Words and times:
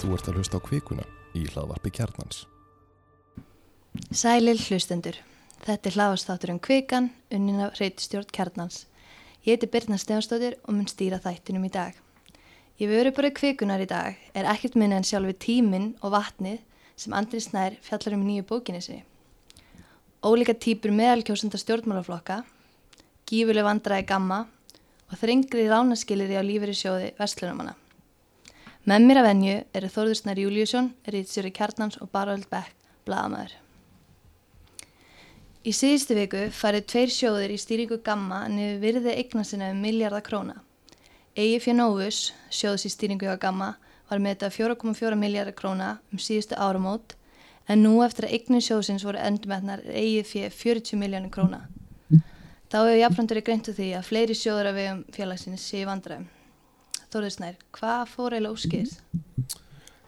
Þú 0.00 0.14
ert 0.16 0.28
að 0.30 0.36
hlusta 0.40 0.56
á 0.56 0.64
kvikuna 0.64 1.02
í 1.36 1.42
hlaðvarpi 1.44 1.90
kjarnans. 1.92 2.46
Sælir 4.16 4.56
hlustendur. 4.56 5.18
Þetta 5.60 5.90
er 5.90 5.96
hlaðvarstátturinn 5.98 6.60
Kvikan, 6.64 7.10
unnina 7.28 7.66
reytistjórn 7.76 8.30
kjarnans. 8.32 8.86
Ég 9.44 9.58
heiti 9.58 9.68
Birna 9.68 9.98
Stefnstóttir 10.00 10.56
og 10.64 10.72
mun 10.78 10.88
stýra 10.88 11.18
þættinum 11.20 11.66
í 11.68 11.72
dag. 11.74 11.92
Ég 12.80 12.88
veru 12.88 13.12
bara 13.12 13.28
kvikunar 13.36 13.84
í 13.84 13.90
dag 13.90 14.16
er 14.32 14.48
ekkert 14.48 14.78
minna 14.80 14.96
en 14.96 15.04
sjálfi 15.04 15.36
tíminn 15.36 15.90
og 16.00 16.14
vatnið 16.16 16.62
sem 16.96 17.12
Andri 17.12 17.42
Snær 17.44 17.76
fjallar 17.84 18.16
um 18.16 18.24
í 18.24 18.30
nýju 18.30 18.46
bókinni 18.48 18.80
sinni. 18.80 19.04
Ólíka 20.24 20.56
típur 20.56 20.96
meðalkjósenda 20.96 21.60
stjórnmálaflokka, 21.60 22.40
gífuleg 23.28 23.68
vandraði 23.68 24.08
gamma 24.08 24.46
og 25.10 25.20
þrengri 25.20 25.68
ránaskilir 25.68 26.32
í 26.32 26.40
á 26.40 26.44
lífeyri 26.44 26.76
sjóði 26.76 27.12
vestlunumanna. 27.20 27.76
Með 28.88 29.02
mér 29.04 29.18
að 29.20 29.26
venju 29.28 29.56
eru 29.76 29.88
Þórðursnær 29.92 30.38
Júliusson, 30.40 30.86
Rítsjöri 31.04 31.50
Kjarnans 31.52 31.98
og 32.00 32.08
Baröld 32.14 32.46
Beck, 32.48 32.72
blagamæður. 33.04 33.52
Í 35.60 35.74
síðustu 35.76 36.16
viku 36.16 36.46
farið 36.56 36.86
tveir 36.88 37.12
sjóðir 37.12 37.52
í 37.52 37.58
stýringu 37.60 37.98
gamma 38.00 38.46
niður 38.48 38.78
virði 38.80 39.18
eigna 39.20 39.44
sinna 39.44 39.68
um 39.74 39.84
miljardar 39.84 40.24
króna. 40.24 40.56
Egi 41.36 41.60
Fjónófus, 41.60 42.30
sjóðs 42.48 42.88
í 42.88 42.94
stýringu 42.94 43.28
hjá 43.28 43.36
gamma, 43.44 43.74
var 44.08 44.24
með 44.24 44.38
þetta 44.38 44.50
4,4 44.56 45.20
miljardar 45.26 45.58
króna 45.60 45.90
um 46.08 46.24
síðustu 46.24 46.56
áramót 46.56 47.18
en 47.68 47.84
nú 47.84 48.00
eftir 48.00 48.30
að 48.30 48.38
eignin 48.38 48.64
sjóðsins 48.64 49.04
voru 49.04 49.20
endurmetnar 49.20 49.84
egi 49.92 50.24
fyrir 50.24 50.56
40 50.56 51.04
miljónir 51.04 51.36
króna. 51.36 51.66
Þá 52.72 52.80
hefur 52.80 53.00
jafnfrandur 53.04 53.44
í 53.44 53.44
greintu 53.44 53.76
því 53.76 53.94
að 54.00 54.08
fleiri 54.08 54.40
sjóður 54.40 54.72
af 54.72 54.80
vegum 54.80 55.08
félagsins 55.12 55.68
sé 55.68 55.84
vandræðum. 55.84 56.30
Þóriðsnær, 57.10 57.56
hvað 57.74 58.02
fór 58.06 58.34
eiginlega 58.36 58.54
úrskýðis? 58.54 58.92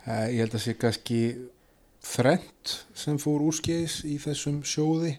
Uh, 0.07 0.29
ég 0.31 0.39
held 0.45 0.55
að 0.55 0.63
sé 0.63 0.75
kannski 0.79 1.19
þrent 2.07 2.75
sem 2.99 3.19
fór 3.19 3.43
úrskýðis 3.49 3.97
í 4.07 4.19
þessum 4.23 4.61
sjóði. 4.67 5.17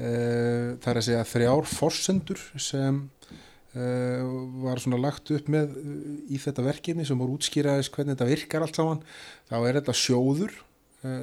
Uh, 0.00 0.74
það 0.82 0.88
er 0.90 0.98
að 0.98 1.06
segja 1.06 1.28
þrjár 1.30 1.70
forsendur 1.70 2.42
sem 2.58 2.98
uh, 3.30 4.34
var 4.64 4.82
svona 4.82 4.98
lagt 5.04 5.30
upp 5.36 5.52
með 5.52 5.78
í 6.26 6.42
þetta 6.42 6.66
verkefni 6.66 7.06
sem 7.06 7.22
voru 7.22 7.38
útskýraðis 7.38 7.92
hvernig 7.94 8.16
þetta 8.16 8.30
virkar 8.32 8.66
allt 8.66 8.82
saman. 8.82 9.06
Þá 9.46 9.56
er 9.60 9.78
þetta 9.78 9.98
sjóður 10.02 10.58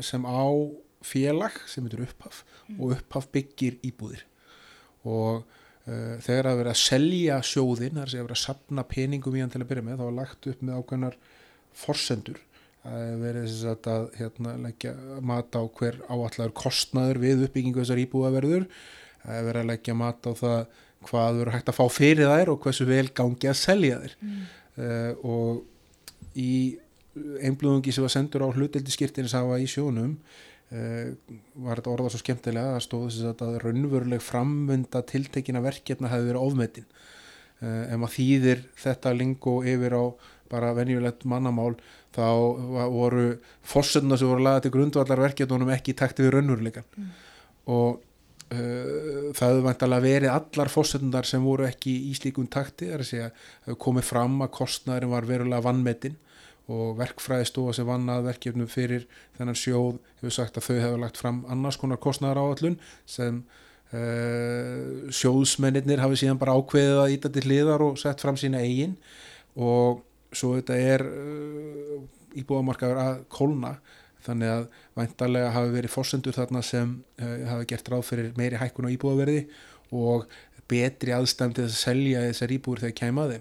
sem 0.03 0.23
á 0.27 0.47
félag 1.07 1.55
sem 1.71 1.85
heitir 1.87 2.03
upphaf 2.03 2.41
mm. 2.43 2.79
og 2.79 2.95
upphaf 2.97 3.29
byggir 3.31 3.77
íbúðir 3.87 4.25
og 5.07 5.43
Eh, 5.43 5.58
þegar 6.25 6.49
það 6.49 6.59
verið 6.59 6.71
að 6.71 6.81
selja 6.83 7.39
sjóðin 7.45 7.99
þar 7.99 8.11
sé 8.11 8.19
að 8.19 8.27
verið 8.27 8.37
að 8.37 8.43
sapna 8.43 8.85
peningum 8.89 9.37
í 9.37 9.43
hann 9.43 9.53
til 9.53 9.61
að 9.63 9.69
byrja 9.71 9.85
með 9.87 9.99
þá 9.99 10.05
var 10.05 10.17
lagt 10.19 10.49
upp 10.51 10.61
með 10.61 10.79
ákveðnar 10.79 11.17
forsendur. 11.83 12.41
Að 12.89 13.15
verið 13.19 13.55
að, 13.69 13.89
að 13.91 14.05
hérna, 14.19 14.53
leggja 14.65 14.93
mat 15.31 15.57
á 15.57 15.61
hver 15.79 15.97
áallar 16.07 16.53
kostnaður 16.55 17.21
við 17.23 17.47
uppbyggingu 17.47 17.81
þessar 17.83 18.03
íbúðaverður. 18.05 18.67
Að 19.27 19.49
verið 19.49 19.63
að 19.63 19.71
leggja 19.73 19.97
mat 19.99 20.29
á 20.29 20.31
það 20.39 20.61
hvað 21.09 21.39
verið 21.39 21.55
hægt 21.55 21.71
að 21.71 21.79
fá 21.79 21.85
fyrir 21.95 22.31
þær 22.33 22.53
og 22.53 22.61
hversu 22.63 22.87
vel 22.87 23.07
gangi 23.15 23.49
að 23.49 23.59
selja 23.59 23.99
þær. 24.03 24.15
Mm. 24.19 24.45
uh, 24.83 25.11
og 25.23 26.39
í 26.39 26.53
einblúðungi 27.43 27.93
sem 27.95 28.05
var 28.05 28.13
sendur 28.13 28.45
á 28.47 28.49
hluteldi 28.53 28.93
skiptinins 28.93 29.35
hafa 29.35 29.57
í 29.59 29.67
sjónum 29.69 30.17
var 30.69 31.79
þetta 31.79 31.93
orðað 31.93 32.11
svo 32.13 32.19
skemmtilega 32.21 32.75
að 32.75 32.83
stóði 32.85 33.13
þess 33.15 33.45
að 33.45 33.55
raunveruleg 33.63 34.21
framvönda 34.21 35.01
tiltekina 35.09 35.63
verkefna 35.65 36.11
hefði 36.11 36.29
verið 36.29 36.43
ofmetin. 36.45 36.85
Uh, 37.59 37.89
ef 37.89 37.97
maður 37.99 38.15
þýðir 38.15 38.61
þetta 38.79 39.15
lingo 39.17 39.55
yfir 39.67 39.95
á 39.97 40.03
bara 40.49 40.73
venjulegt 40.77 41.25
mannamál 41.29 41.73
þá 42.15 42.27
voru 42.89 43.25
fórsönduna 43.67 44.17
sem 44.17 44.29
voru 44.29 44.45
lagað 44.45 44.65
til 44.65 44.75
grundvallar 44.77 45.23
verkefnunum 45.27 45.73
ekki 45.75 45.93
í 45.93 45.97
takti 45.99 46.25
við 46.25 46.33
raunverulegan 46.37 46.87
mm. 46.87 47.09
og 47.75 47.99
uh, 47.99 49.27
það 49.35 49.43
hefði 49.43 49.65
vantalega 49.67 50.05
verið 50.07 50.33
allar 50.33 50.73
fórsöndundar 50.73 51.29
sem 51.29 51.45
voru 51.45 51.67
ekki 51.67 51.93
í 52.09 52.15
slíkum 52.17 52.49
takti 52.49 52.89
þar 52.89 53.05
að 53.05 53.11
segja 53.11 53.75
komið 53.85 54.09
fram 54.09 54.39
að 54.45 54.53
kostnæðurinn 54.57 55.13
var 55.13 55.29
verulega 55.29 55.67
vannmetin 55.67 56.17
og 56.69 56.99
verkfræðistofa 56.99 57.73
sem 57.75 57.87
vannað 57.87 58.27
verkefnum 58.27 58.69
fyrir 58.69 59.07
þennan 59.37 59.57
sjóð 59.57 59.97
hefur 60.19 60.35
sagt 60.35 60.59
að 60.59 60.67
þau 60.67 60.75
hefur 60.75 61.01
lagt 61.01 61.17
fram 61.21 61.41
annars 61.49 61.79
konar 61.81 62.01
kostnæðar 62.01 62.41
áallun 62.43 62.77
sem 63.09 63.41
uh, 63.41 65.09
sjóðsmennir 65.09 66.03
hafi 66.03 66.19
síðan 66.21 66.41
bara 66.41 66.53
ákveðið 66.59 67.01
að 67.03 67.15
íta 67.15 67.33
til 67.33 67.45
hliðar 67.47 67.85
og 67.87 67.97
sett 68.01 68.21
fram 68.21 68.37
sína 68.37 68.61
eigin. 68.61 68.93
Og 69.57 70.03
svo 70.35 70.53
þetta 70.59 70.77
er 70.77 71.05
uh, 71.09 71.97
íbúðamarkaður 72.37 73.01
að 73.01 73.23
kólna 73.33 73.73
þannig 74.25 74.53
að 74.53 74.69
væntalega 74.99 75.55
hafi 75.55 75.73
verið 75.73 75.95
fórsendur 75.95 76.37
þarna 76.37 76.61
sem 76.65 76.93
uh, 77.21 77.35
hafi 77.49 77.69
gert 77.71 77.89
ráð 77.89 78.05
fyrir 78.11 78.31
meiri 78.37 78.61
hækkun 78.61 78.91
á 78.91 78.93
íbúðaverði 78.93 79.45
og 79.95 80.29
betri 80.69 81.15
aðstæm 81.15 81.55
til 81.57 81.65
að 81.65 81.77
selja 81.79 82.27
þessar 82.27 82.53
íbúður 82.53 82.83
þegar 82.85 82.97
kæmaði 82.99 83.39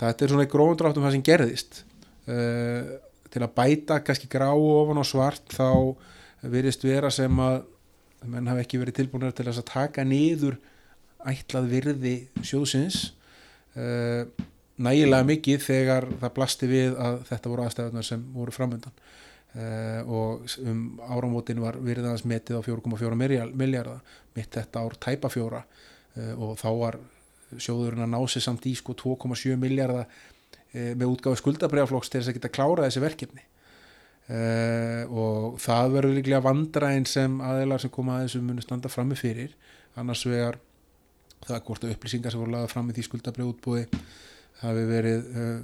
þetta 0.00 0.26
er 0.26 0.32
svona 0.32 0.50
gróðundráttum 0.50 1.06
það 1.06 1.14
sem 1.16 1.24
gerðist 1.24 1.80
uh, 2.30 2.94
til 3.32 3.42
að 3.42 3.54
bæta 3.56 4.00
kannski 4.04 4.30
gráu 4.30 4.62
ofan 4.62 5.00
á 5.02 5.04
svart 5.06 5.54
þá 5.54 5.94
virðist 6.44 6.84
vera 6.86 7.10
sem 7.12 7.40
að 7.40 7.62
menn 8.30 8.48
hafi 8.48 8.64
ekki 8.64 8.80
verið 8.80 9.00
tilbúinir 9.00 9.34
til 9.36 9.48
að 9.50 9.62
taka 9.68 10.04
niður 10.06 10.58
ætlað 11.28 11.70
virði 11.72 12.14
sjóðsins 12.44 13.00
uh, 13.76 14.24
nægilega 14.74 15.28
mikið 15.28 15.64
þegar 15.64 16.08
það 16.20 16.34
blasti 16.38 16.70
við 16.70 16.98
að 17.00 17.20
þetta 17.30 17.52
voru 17.52 17.66
aðstæðunar 17.66 18.06
sem 18.06 18.22
voru 18.34 18.54
framöndan 18.54 18.94
uh, 18.94 20.00
og 20.04 20.46
um 20.64 20.84
áramótin 21.04 21.62
var 21.64 21.80
virðans 21.80 22.26
metið 22.28 22.60
á 22.60 22.66
4,4 22.66 23.18
miljardar 23.18 24.00
mitt 24.36 24.52
þetta 24.54 24.84
ár 24.84 24.96
tæpa 25.00 25.32
fjóra 25.32 25.64
og 26.14 26.52
þá 26.60 26.68
var 26.78 26.96
sjóðurinn 27.58 28.04
að 28.04 28.12
ná 28.12 28.20
sig 28.30 28.44
samt 28.44 28.66
í 28.70 28.74
sko 28.78 28.94
2,7 28.94 29.56
miljardar 29.58 30.06
með 30.74 31.06
útgáðu 31.06 31.38
skuldabrjáflokks 31.38 32.10
til 32.10 32.20
þess 32.20 32.30
að 32.32 32.38
geta 32.38 32.52
klára 32.52 32.86
þessi 32.88 33.02
verkefni. 33.04 33.44
E, 34.24 34.38
og 35.06 35.58
það 35.62 35.94
verður 35.98 36.16
líklega 36.18 36.44
vandræðin 36.44 37.06
sem 37.08 37.32
aðeinar 37.44 37.80
sem 37.82 37.92
koma 37.92 38.12
að 38.18 38.24
þessu 38.26 38.40
munu 38.44 38.62
standa 38.64 38.88
frammi 38.92 39.16
fyrir. 39.18 39.52
Annars 40.00 40.24
vegar 40.26 40.56
það 41.44 41.58
er 41.58 41.64
hvort 41.66 41.84
að 41.84 41.92
upplýsingar 41.94 42.32
sem 42.32 42.40
voru 42.40 42.54
lagað 42.54 42.72
fram 42.72 42.90
í 42.90 42.96
því 42.96 43.04
skuldabrjáútbúi 43.08 43.82
hafi 44.62 44.84
verið 44.88 45.20
uh, 45.34 45.58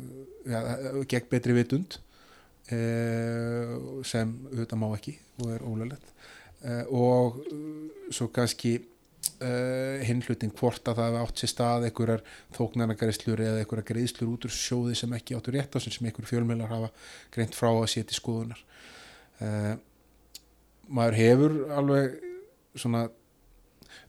ja, 0.51 0.61
gegn 1.09 1.31
betri 1.31 1.53
vitund 1.57 1.91
uh, 1.97 2.01
sem 4.07 4.35
auðvitað 4.51 4.83
má 4.83 4.89
ekki 4.91 5.15
og 5.41 5.47
er 5.55 5.65
ólöflegt 5.65 6.09
uh, 6.69 6.85
og 6.91 7.23
svo 8.13 8.29
kannski 8.35 8.73
uh, 9.45 10.01
hinn 10.07 10.23
hlutin 10.25 10.53
hvort 10.57 10.89
að 10.89 10.99
það 10.99 11.07
hefði 11.09 11.23
átt 11.25 11.43
sér 11.43 11.53
stað 11.53 11.87
einhverjar 11.89 12.25
þóknarnagaristlur 12.57 13.45
eða 13.45 13.63
einhverjar 13.63 13.89
greiðslur 13.91 14.33
út 14.35 14.49
úr 14.49 14.55
sjóði 14.55 14.97
sem 14.99 15.15
ekki 15.17 15.37
áttur 15.39 15.57
rétt 15.57 15.77
á 15.77 15.79
sem 15.81 16.09
einhverjur 16.09 16.31
fjölmjölar 16.33 16.73
hafa 16.73 16.91
greint 17.35 17.57
frá 17.57 17.71
að 17.71 17.89
setja 17.93 18.17
í 18.17 18.19
skoðunar 18.19 18.61
uh, 19.45 19.73
maður 20.91 21.19
hefur 21.21 21.57
alveg 21.79 22.21
svona 22.75 23.07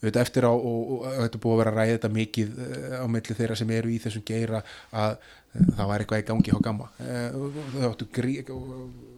auðvitað 0.02 0.22
eftir 0.24 0.46
á 0.46 0.54
og, 0.54 0.92
þetta 1.06 1.38
er 1.38 1.44
búið 1.44 1.56
að 1.56 1.62
vera 1.62 1.72
að 1.72 1.80
ræða 1.80 1.96
þetta 1.96 2.14
mikið 2.18 2.60
uh, 2.66 2.98
á 3.02 3.06
melli 3.16 3.38
þeirra 3.40 3.62
sem 3.62 3.74
eru 3.78 3.94
í 3.94 4.02
þessum 4.04 4.28
geira 4.28 4.66
að 4.92 5.16
það 5.52 5.88
var 5.90 6.04
eitthvað 6.04 6.22
í 6.22 6.28
gangi 6.30 6.54
á 6.56 6.60
gamma 6.64 6.92
þau 7.02 7.90
áttu 7.90 8.06
grí, 8.16 8.38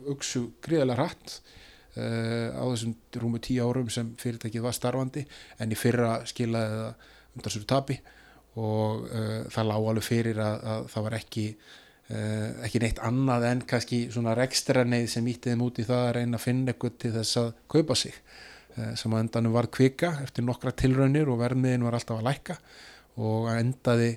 auksu 0.10 0.48
gríðilega 0.66 0.98
hratt 0.98 1.38
Uh, 1.38 1.63
á 1.94 2.64
þessum 2.64 2.96
rúmu 3.22 3.40
tíu 3.44 3.68
árum 3.68 3.90
sem 3.94 4.14
fyrirtækið 4.18 4.66
var 4.66 4.74
starfandi. 4.74 5.26
En 5.62 5.74
í 5.74 5.78
fyrra 5.78 6.24
skilaði 6.30 6.80
það 6.80 7.10
undan 7.38 7.54
svo 7.56 7.64
tapi 7.70 8.00
og 8.54 9.08
uh, 9.10 9.46
það 9.50 9.70
lág 9.70 9.88
alveg 9.90 10.06
fyrir 10.06 10.40
að, 10.42 10.60
að 10.74 10.88
það 10.94 11.06
var 11.08 11.16
ekki 11.18 11.46
uh, 11.58 12.50
ekki 12.68 12.82
neitt 12.84 13.02
annað 13.02 13.48
en 13.50 13.64
kannski 13.70 14.02
svona 14.14 14.36
rekstraneið 14.38 15.08
sem 15.10 15.30
ítti 15.32 15.54
þeim 15.54 15.64
út 15.66 15.82
í 15.82 15.88
það 15.88 16.04
að 16.08 16.16
reyna 16.20 16.40
að 16.40 16.46
finna 16.46 16.74
eitthvað 16.74 16.98
til 17.02 17.14
þess 17.18 17.40
að 17.42 17.54
kaupa 17.76 18.00
sig. 18.00 18.18
Sem 18.74 19.14
að 19.14 19.20
endanum 19.22 19.54
var 19.54 19.68
kvika 19.70 20.16
eftir 20.24 20.42
nokkra 20.48 20.72
tilraunir 20.74 21.28
og 21.30 21.38
verðmiðin 21.44 21.84
var 21.86 21.94
alltaf 21.94 22.18
að 22.18 22.26
lækka. 22.26 22.56
Og 23.22 23.44
endaði 23.54 24.08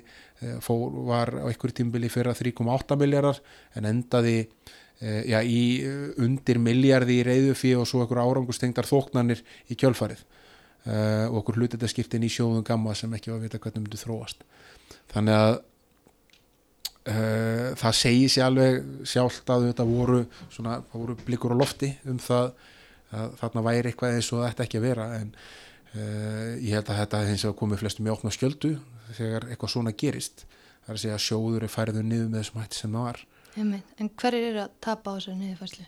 fór, 0.65 0.95
var 1.05 1.29
á 1.29 1.45
einhverjum 1.45 1.75
tímbili 1.77 2.09
fyrra 2.09 2.33
3,8 2.33 2.97
miljardar 2.97 3.37
en 3.77 3.85
endaði 3.85 4.39
Eh, 4.41 4.86
já, 5.29 5.41
í 5.45 5.61
eh, 5.85 6.09
undir 6.25 6.57
miljardi 6.61 7.19
í 7.19 7.25
reyðufi 7.27 7.75
og 7.77 7.85
svo 7.89 8.01
einhver 8.01 8.23
árangustengtar 8.23 8.87
þóknarnir 8.89 9.43
í 9.69 9.77
kjölfarið. 9.77 10.23
Uh, 10.87 11.27
og 11.27 11.41
okkur 11.41 11.57
hlutetaskiptin 11.59 12.23
í 12.23 12.29
sjóðum 12.31 12.63
gamma 12.63 12.93
sem 12.95 13.11
ekki 13.11 13.27
var 13.27 13.41
að 13.41 13.47
vita 13.49 13.59
hvernig 13.59 13.81
myndi 13.83 13.97
þróast. 13.99 14.45
Þannig 15.11 15.35
að 15.35 15.55
uh, 17.11 17.73
það 17.81 17.97
segi 17.99 18.29
sér 18.31 18.45
alveg 18.45 18.77
sjálft 19.11 19.51
að 19.51 19.65
þetta 19.67 19.87
voru, 19.89 20.21
svona, 20.53 20.77
voru 20.93 21.17
blikur 21.27 21.51
á 21.51 21.59
lofti 21.59 21.91
um 22.07 22.21
það 22.23 22.53
að 23.17 23.35
þarna 23.41 23.65
væri 23.67 23.91
eitthvað 23.91 24.15
eins 24.15 24.31
og 24.31 24.45
þetta 24.45 24.63
ekki 24.63 24.79
að 24.79 24.87
vera. 24.87 25.09
En 25.17 25.33
uh, 25.35 26.55
ég 26.55 26.77
held 26.77 26.93
að 26.93 27.01
þetta 27.01 27.23
hins 27.33 27.43
vegar 27.49 27.59
komið 27.65 27.83
flestum 27.83 28.07
í 28.07 28.13
okna 28.15 28.35
skjöldu 28.37 28.73
þegar 29.17 29.49
eitthvað 29.49 29.73
svona 29.75 29.95
gerist. 30.05 30.47
Það 30.85 30.93
er 30.93 30.95
að 30.95 31.03
segja 31.03 31.19
að 31.19 31.25
sjóður 31.27 31.67
er 31.67 31.73
færður 31.73 32.07
niður 32.07 32.31
með 32.31 32.45
þessum 32.45 32.63
hætti 32.63 32.79
sem 32.79 32.95
það 32.95 33.09
var. 33.09 33.25
En 33.57 34.09
hverjir 34.21 34.51
eru 34.51 34.63
að 34.65 34.73
tapa 34.83 35.13
á 35.13 35.15
þessu 35.17 35.35
niðurfæslu? 35.37 35.85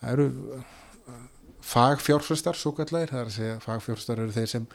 Það 0.00 0.12
eru 0.12 0.26
uh, 0.56 1.22
fagfjárfestar, 1.72 2.58
svo 2.58 2.74
kallar, 2.76 3.10
það 3.10 3.22
er 3.22 3.30
að 3.30 3.36
segja 3.36 3.56
fagfjárfestar 3.62 4.22
eru 4.22 4.34
þeir 4.36 4.52
sem 4.52 4.68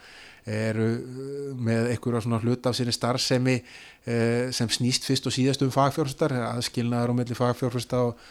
eru 0.58 0.88
uh, 0.96 1.54
með 1.68 1.92
einhverja 1.94 2.24
svona 2.26 2.42
hlut 2.44 2.68
af 2.68 2.76
sinni 2.76 2.94
starfsemi 2.96 3.56
uh, 3.62 4.50
sem 4.56 4.74
snýst 4.78 5.08
fyrst 5.08 5.28
og 5.28 5.36
síðast 5.36 5.64
um 5.64 5.72
fagfjárfestar, 5.72 6.36
aðskilnaðar 6.52 7.16
á 7.16 7.18
milli 7.18 7.38
fagfjárfesta 7.38 8.04
og 8.10 8.28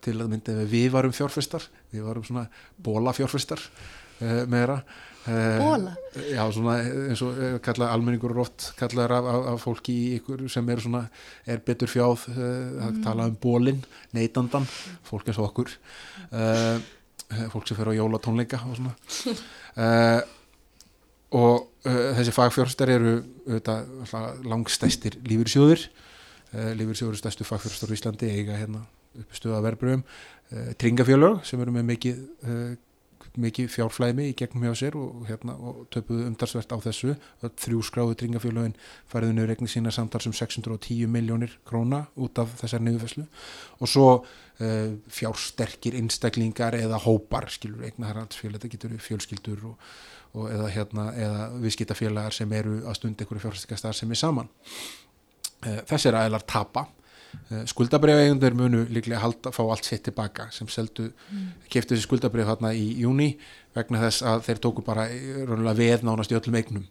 til 0.00 0.14
að 0.16 0.30
mynda 0.32 0.54
við 0.64 0.86
varum 0.94 1.12
fjárfestar, 1.12 1.66
við 1.92 2.06
varum 2.06 2.24
svona 2.24 2.46
bólafjárfestar 2.80 3.60
uh, 3.60 4.44
meira. 4.48 4.80
Bóla? 5.26 5.92
Já, 6.32 6.40
svona 6.48 6.78
eins 6.80 7.20
og 7.24 7.36
uh, 7.36 7.56
kalla 7.62 7.90
almenningur 7.92 8.32
rótt 8.32 8.70
kallar 8.78 9.12
af, 9.12 9.26
af, 9.28 9.48
af 9.52 9.60
fólki 9.60 9.92
í 9.92 10.06
ykkur 10.16 10.46
sem 10.48 10.68
eru 10.72 10.84
svona, 10.86 11.02
er 11.44 11.60
betur 11.66 11.90
fjáð 11.92 12.24
uh, 12.32 12.86
að 12.86 13.02
tala 13.04 13.28
um 13.28 13.36
bólinn, 13.42 13.82
neytandan 14.16 14.64
fólk 15.06 15.28
eins 15.28 15.40
og 15.40 15.50
okkur 15.50 15.74
uh, 16.32 16.80
fólk 17.52 17.68
sem 17.68 17.78
fer 17.78 17.92
á 17.92 17.98
jólatónleika 18.00 18.62
og 18.64 18.78
svona. 18.80 18.94
Uh, 19.76 20.20
og 21.40 21.68
þessi 21.84 22.32
fagfjórstar 22.34 22.90
eru 22.90 23.12
langstæstir 24.50 25.20
lífyrsjóðir 25.22 25.84
uh, 25.86 26.72
lífyrsjóður 26.80 27.20
stærstu 27.20 27.46
fagfjórstar 27.46 27.92
í 27.92 27.98
Íslandi 28.00 28.32
eiga 28.32 28.56
hérna 28.58 28.86
uppi 29.20 29.36
stuða 29.36 29.60
verbröðum 29.62 30.02
tringafjölög 30.80 31.44
sem 31.46 31.60
eru 31.62 31.72
með 31.74 31.86
mikið 31.92 32.18
mikið 33.38 33.68
fjárflæmi 33.70 34.30
í 34.30 34.34
gegnum 34.38 34.64
hjá 34.66 34.74
sér 34.80 34.96
og, 34.98 35.24
hérna, 35.28 35.54
og 35.54 35.84
töpuðu 35.94 36.26
umdarsvert 36.26 36.72
á 36.74 36.78
þessu. 36.82 37.14
Þrjú 37.44 37.82
skráðu 37.86 38.16
tringafjölögin 38.18 38.76
fariðu 39.10 39.36
niður 39.36 39.52
regni 39.52 39.70
sína 39.70 39.92
samtals 39.94 40.26
um 40.26 40.34
610 40.34 41.10
miljónir 41.10 41.54
króna 41.68 42.04
út 42.18 42.40
af 42.42 42.56
þessar 42.60 42.82
niðurfæslu 42.86 43.26
og 43.78 43.90
svo 43.90 44.06
uh, 44.18 44.94
fjársterkir 45.14 45.98
einstaklingar 46.00 46.78
eða 46.78 47.00
hópar 47.04 47.50
skilur 47.54 47.86
eigna 47.86 48.10
haraldsfjöl, 48.10 48.56
þetta 48.56 48.72
getur 48.74 48.96
fjölskyldur 49.00 49.66
og, 49.72 49.90
og 50.34 50.48
eða, 50.50 50.70
hérna, 50.74 51.10
eða 51.14 51.50
viðskiptafélagar 51.62 52.34
sem 52.34 52.58
eru 52.58 52.80
að 52.82 52.98
stunda 52.98 53.24
einhverju 53.24 53.46
fjárfæstikastar 53.46 53.96
sem 53.96 54.10
er 54.10 54.20
saman. 54.20 54.50
Uh, 55.60 55.82
þessir 55.86 56.18
aðeinar 56.18 56.46
tapa 56.48 56.88
uh, 57.32 57.62
skuldabriðaeigundur 57.70 58.56
munu 58.58 58.82
líklega 58.90 59.20
halda, 59.22 59.52
fá 59.54 59.62
allt 59.64 59.88
sitt 59.88 60.04
tilbaka 60.08 60.48
sem 60.54 60.68
seldu, 60.72 61.10
mm. 61.30 61.46
keftu 61.72 61.94
þessi 61.94 62.08
skuldabrið 62.08 62.50
þarna 62.50 62.72
í 62.76 62.86
júni 63.02 63.32
vegna 63.76 64.02
þess 64.06 64.24
að 64.26 64.44
þeir 64.48 64.62
tóku 64.66 64.84
bara 64.86 65.06
eh, 65.12 65.70
veð 65.78 66.06
nánast 66.06 66.32
í 66.32 66.38
öllum 66.38 66.58
eignum 66.60 66.86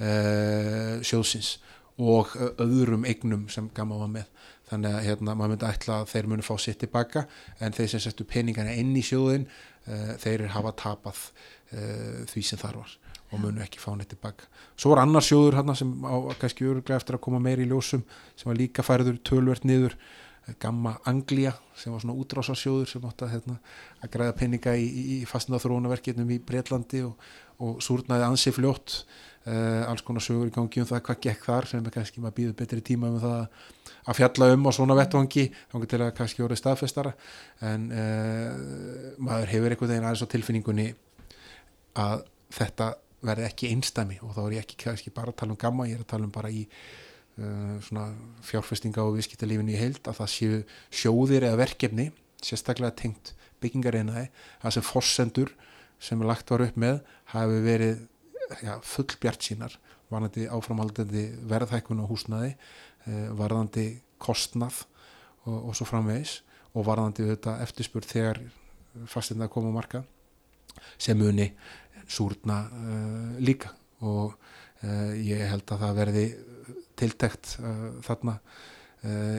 uh, 0.00 1.00
sjóðsins 1.04 1.58
og 2.02 2.32
öðrum 2.58 3.04
eignum 3.06 3.46
sem 3.52 3.68
gamma 3.74 4.00
var 4.00 4.10
með 4.10 4.30
þannig 4.70 4.96
að 4.96 5.04
hérna, 5.06 5.36
maður 5.36 5.52
myndi 5.52 5.68
ætla 5.68 6.00
að 6.00 6.10
þeir 6.10 6.28
munu 6.32 6.44
fá 6.46 6.54
sitt 6.58 6.80
tilbaka 6.82 7.26
en 7.62 7.76
þeir 7.76 7.92
sem 7.92 8.02
settu 8.02 8.26
peningana 8.26 8.74
inn 8.74 8.94
í 8.96 9.04
sjóðin 9.04 9.46
uh, 9.46 10.14
þeir 10.22 10.48
hafa 10.56 10.74
tapað 10.80 11.20
uh, 11.28 12.24
því 12.32 12.46
sem 12.48 12.60
þar 12.60 12.80
var 12.82 12.96
og 13.34 13.40
munu 13.42 13.62
ekki 13.64 13.82
fá 13.82 13.90
neitt 13.98 14.12
tilbaka. 14.14 14.46
Svo 14.78 14.94
var 14.94 15.02
annar 15.04 15.24
sjóður 15.24 15.58
hérna 15.58 15.76
sem 15.78 15.90
á 16.06 16.14
kannski 16.40 16.68
öruglega 16.70 17.00
eftir 17.00 17.18
að 17.18 17.24
koma 17.26 17.42
meiri 17.42 17.66
í 17.66 17.70
ljósum 17.70 18.04
sem 18.34 18.50
var 18.50 18.60
líka 18.60 18.86
færður 18.86 19.18
tölvert 19.26 19.66
niður 19.68 19.98
Gamma 20.60 20.98
Anglia 21.04 21.54
sem 21.76 21.92
var 21.92 22.02
svona 22.02 22.16
útrásarsjóður 22.20 22.88
sem 22.88 23.04
átti 23.08 23.28
hérna, 23.30 23.56
að 24.04 24.10
græða 24.12 24.34
peninga 24.38 24.74
í, 24.76 24.88
í 25.14 25.16
fastnaðaþróunaverkefnum 25.28 26.32
í 26.34 26.40
Breitlandi 26.44 27.00
og, 27.06 27.14
og 27.64 27.78
súrnaði 27.84 28.26
ansi 28.28 28.52
fljótt. 28.54 28.98
Uh, 29.44 29.84
alls 29.84 30.00
konar 30.04 30.24
sögur 30.24 30.48
í 30.48 30.52
gangi 30.54 30.80
um 30.80 30.88
það 30.88 31.02
hvað 31.04 31.18
gekk 31.26 31.42
þar 31.44 31.66
sem 31.68 31.84
er 31.84 31.92
kannski 31.92 32.22
maður 32.24 32.36
býður 32.38 32.54
betri 32.62 32.84
tíma 32.84 33.10
um 33.12 33.18
það 33.20 33.42
að 34.04 34.16
fjalla 34.16 34.46
um 34.54 34.64
á 34.64 34.70
svona 34.72 34.96
vettvangi 34.96 35.44
þá 35.52 35.74
til 35.90 36.00
að 36.00 36.12
kannski 36.16 36.44
orðið 36.44 36.60
staðfestara. 36.62 37.12
En 37.72 37.88
uh, 37.92 39.10
maður 39.20 39.52
hefur 39.52 39.74
einhvern 39.74 39.92
veginn 39.92 40.08
aðeins 40.08 40.24
á 40.24 40.32
tilfinningunni 40.32 40.86
að 42.04 42.24
þetta 42.54 42.90
verði 43.24 43.46
ekki 43.48 43.70
einstami 43.72 44.18
og 44.22 44.34
þá 44.36 44.42
er 44.44 44.56
ég 44.58 44.66
ekki 44.66 44.78
kannski 44.84 45.12
bara 45.14 45.32
að 45.32 45.40
tala 45.42 45.54
um 45.54 45.60
gamma, 45.60 45.88
ég 45.88 45.98
er 45.98 46.04
að 46.04 46.10
tala 46.12 46.28
um 46.28 46.34
bara 46.34 46.50
í 46.52 46.64
uh, 46.66 47.76
svona 47.86 48.06
fjárfestinga 48.46 49.04
og 49.04 49.16
viðskiptalífinu 49.18 49.74
í 49.74 49.80
heild 49.80 50.02
að 50.04 50.20
það 50.20 50.32
séu 50.34 50.60
sjóðir 51.02 51.48
eða 51.48 51.60
verkefni, 51.62 52.10
sérstaklega 52.44 52.96
tengt 53.00 53.34
byggingareinaði, 53.64 54.28
það 54.62 54.76
sem 54.76 54.86
forsendur 54.86 55.52
sem 56.02 56.24
lagt 56.26 56.50
var 56.52 56.66
upp 56.66 56.80
með 56.80 57.00
hafi 57.32 57.60
verið 57.64 58.02
ja, 58.62 58.78
full 58.84 59.08
bjart 59.22 59.46
sínar 59.46 59.78
varðandi 60.12 60.48
áframhaldandi 60.52 61.28
verðhækkun 61.48 62.02
á 62.04 62.06
húsnaði, 62.10 62.50
uh, 63.08 63.30
varðandi 63.38 63.88
kostnað 64.22 64.84
og, 65.44 65.70
og 65.70 65.72
svo 65.76 65.88
framvegis 65.88 66.42
og 66.74 66.86
varðandi 66.88 67.30
eftirspurð 67.34 68.10
þegar 68.10 68.42
fastinda 69.10 69.48
koma 69.50 69.72
marka 69.74 70.02
sem 70.98 71.18
muni 71.18 71.50
súrna 72.10 72.64
uh, 72.68 73.34
líka. 73.42 73.72
Og 74.04 74.34
uh, 74.34 75.12
ég 75.18 75.44
held 75.50 75.66
að 75.68 75.84
það 75.84 75.98
verði 76.00 76.24
tiltekt 76.98 77.56
uh, 77.60 77.90
þarna 78.04 78.38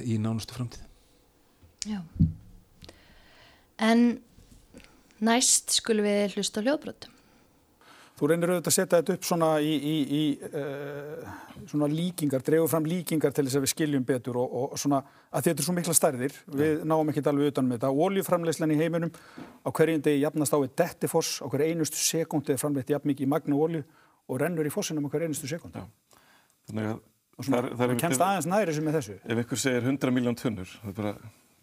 í 0.06 0.20
nánustu 0.22 0.54
framtíð. 0.54 0.84
Já. 1.90 2.04
En 3.82 4.04
næst 5.26 5.74
skulum 5.80 6.06
við 6.06 6.36
hlusta 6.36 6.62
á 6.62 6.66
hljóðbrotum 6.68 7.15
Þú 8.16 8.30
reynir 8.32 8.52
auðvitað 8.54 8.72
að 8.72 8.76
setja 8.78 9.00
þetta 9.02 9.16
upp 9.18 9.26
svona 9.28 9.48
í, 9.60 9.72
í, 9.76 9.96
í 10.16 10.20
uh, 10.48 11.32
svona 11.68 11.90
líkingar, 11.92 12.44
dreifur 12.48 12.70
fram 12.72 12.86
líkingar 12.88 13.34
til 13.36 13.44
þess 13.44 13.60
að 13.60 13.66
við 13.66 13.72
skiljum 13.74 14.06
betur 14.08 14.38
og, 14.40 14.54
og 14.56 14.78
svona 14.80 15.02
að 15.36 15.50
þetta 15.50 15.62
er 15.64 15.68
svo 15.68 15.76
mikla 15.76 15.96
stærðir, 15.98 16.38
við 16.56 16.86
náum 16.88 17.12
ekki 17.12 17.24
alveg 17.28 17.52
utanum 17.52 17.76
þetta. 17.76 17.90
Óljuframleyslan 18.06 18.72
í 18.72 18.80
heiminum 18.80 19.12
á 19.12 19.70
hverjum 19.76 20.06
degi 20.06 20.22
jafnast 20.24 20.56
á 20.56 20.58
við 20.64 20.72
dettifoss, 20.80 21.42
á 21.44 21.46
hverju 21.52 21.76
einustu 21.76 22.00
sekúndi 22.00 22.56
er 22.56 22.62
framleitt 22.62 22.96
jafn 22.96 23.12
mikið 23.12 23.28
í 23.28 23.30
magna 23.36 23.60
ólju 23.60 23.84
og 23.84 24.42
rennur 24.42 24.72
í 24.72 24.72
fossinum 24.72 25.06
á 25.06 25.12
hverju 25.12 25.28
einustu 25.28 25.52
sekúndi. 25.52 25.84
Þannig 26.72 26.92
að 26.94 27.04
svona, 27.42 27.66
það, 27.68 27.78
það 27.84 27.96
kemst 28.06 28.28
aðeins 28.30 28.52
næri 28.56 28.80
sem 28.80 28.88
er 28.88 29.00
þessu. 29.02 29.20
Ef 29.28 29.44
ykkur 29.44 29.66
segir 29.66 29.92
100 29.92 30.16
miljón 30.16 30.40
tunnur, 30.40 30.72
það 30.86 30.94
er 30.94 31.00
bara... 31.04 31.16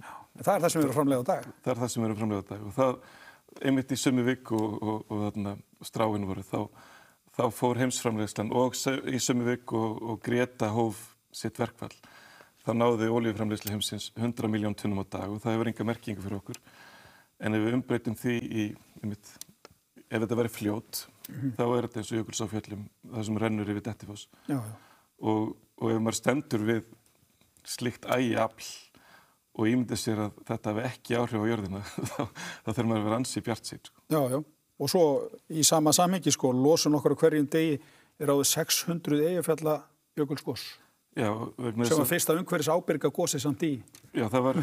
Já, 0.05 0.15
það 0.45 0.55
er 0.55 0.65
það 0.67 0.77
sem 0.77 0.85
eru 0.85 1.01
framleið 1.01 1.25
á 1.25 1.27
dag. 1.33 1.53
Það 1.65 1.73
er 1.73 1.81
það 1.87 1.93
sem 1.97 2.09
eru 2.11 2.21
framleið 2.21 2.45
á 2.45 2.47
dag 2.53 2.69
og 2.69 2.77
það 2.77 2.97
einmitt 3.61 3.93
í 3.93 3.99
sömu 4.01 4.25
viku 4.27 4.57
og, 4.57 4.77
og, 4.81 5.01
og 5.13 5.25
þarna 5.27 5.57
stráinu 5.87 6.29
voru 6.31 6.45
þá, 6.47 6.61
þá 7.37 7.45
fór 7.55 7.81
heimsframlegslan 7.83 8.53
og 8.57 8.77
í 9.09 9.21
sömu 9.23 9.47
viku 9.49 9.79
og, 9.79 10.03
og 10.03 10.23
Greta 10.25 10.71
hóf 10.75 11.01
sitt 11.33 11.59
verkfall. 11.61 11.95
Þá 12.63 12.73
náði 12.79 13.11
oljuframlegslu 13.11 13.73
heimsins 13.75 14.11
100 14.15 14.51
miljón 14.51 14.77
tunnum 14.79 15.03
á 15.03 15.07
dag 15.19 15.33
og 15.33 15.43
það 15.43 15.57
hefur 15.57 15.73
enga 15.73 15.89
merkingu 15.89 16.23
fyrir 16.23 16.39
okkur. 16.39 16.61
En 17.43 17.57
ef 17.59 17.65
við 17.65 17.79
umbreytum 17.79 18.19
því 18.19 18.37
í 18.39 18.67
einmitt, 19.03 19.33
ef 20.07 20.23
þetta 20.23 20.39
verið 20.39 20.57
fljót 20.57 21.03
mm 21.03 21.35
-hmm. 21.35 21.55
þá 21.59 21.65
er 21.67 21.89
þetta 21.89 22.01
eins 22.01 22.13
og 22.13 22.19
jökuls 22.19 22.43
á 22.45 22.47
fjöllum 22.53 22.89
það 23.11 23.27
sem 23.27 23.39
rennur 23.39 23.71
yfir 23.71 23.87
dettifoss. 23.89 24.29
Og 25.23 25.91
ef 25.91 25.99
maður 25.99 26.21
stendur 26.21 26.67
við 26.67 26.85
slikt 27.65 28.07
ægi 28.07 28.37
afl 28.39 28.71
og 29.53 29.69
ímyndið 29.69 30.01
sér 30.01 30.25
að 30.27 30.39
þetta 30.49 30.73
hefði 30.73 30.89
ekki 30.89 31.19
áhrif 31.19 31.45
á 31.45 31.51
jörðina 31.51 31.83
þá, 32.13 32.23
þá 32.65 32.71
þurfum 32.73 32.93
við 32.93 32.99
að 32.99 33.07
vera 33.09 33.19
ansi 33.21 33.45
bjart 33.45 33.69
sér 33.69 33.81
sko. 33.85 34.05
Já, 34.09 34.21
já, 34.33 34.39
og 34.79 34.91
svo 34.91 35.05
í 35.53 35.65
sama 35.67 35.93
samhengi 35.93 36.33
sko, 36.33 36.53
losun 36.53 36.97
okkar 36.99 37.17
hverjum 37.19 37.49
degi 37.51 37.81
er 38.21 38.33
áður 38.33 38.49
600 38.49 39.27
eigafjalla 39.33 39.81
jökulskos 40.19 40.69
Já, 41.13 41.29
sem 41.85 41.99
var 41.99 42.07
fyrsta 42.09 42.35
umhverfis 42.41 42.71
ábyrga 42.73 43.11
gósi 43.13 43.37
samt 43.41 43.61
í. 43.69 43.75
Já, 44.17 44.31
það 44.33 44.47
var 44.47 44.59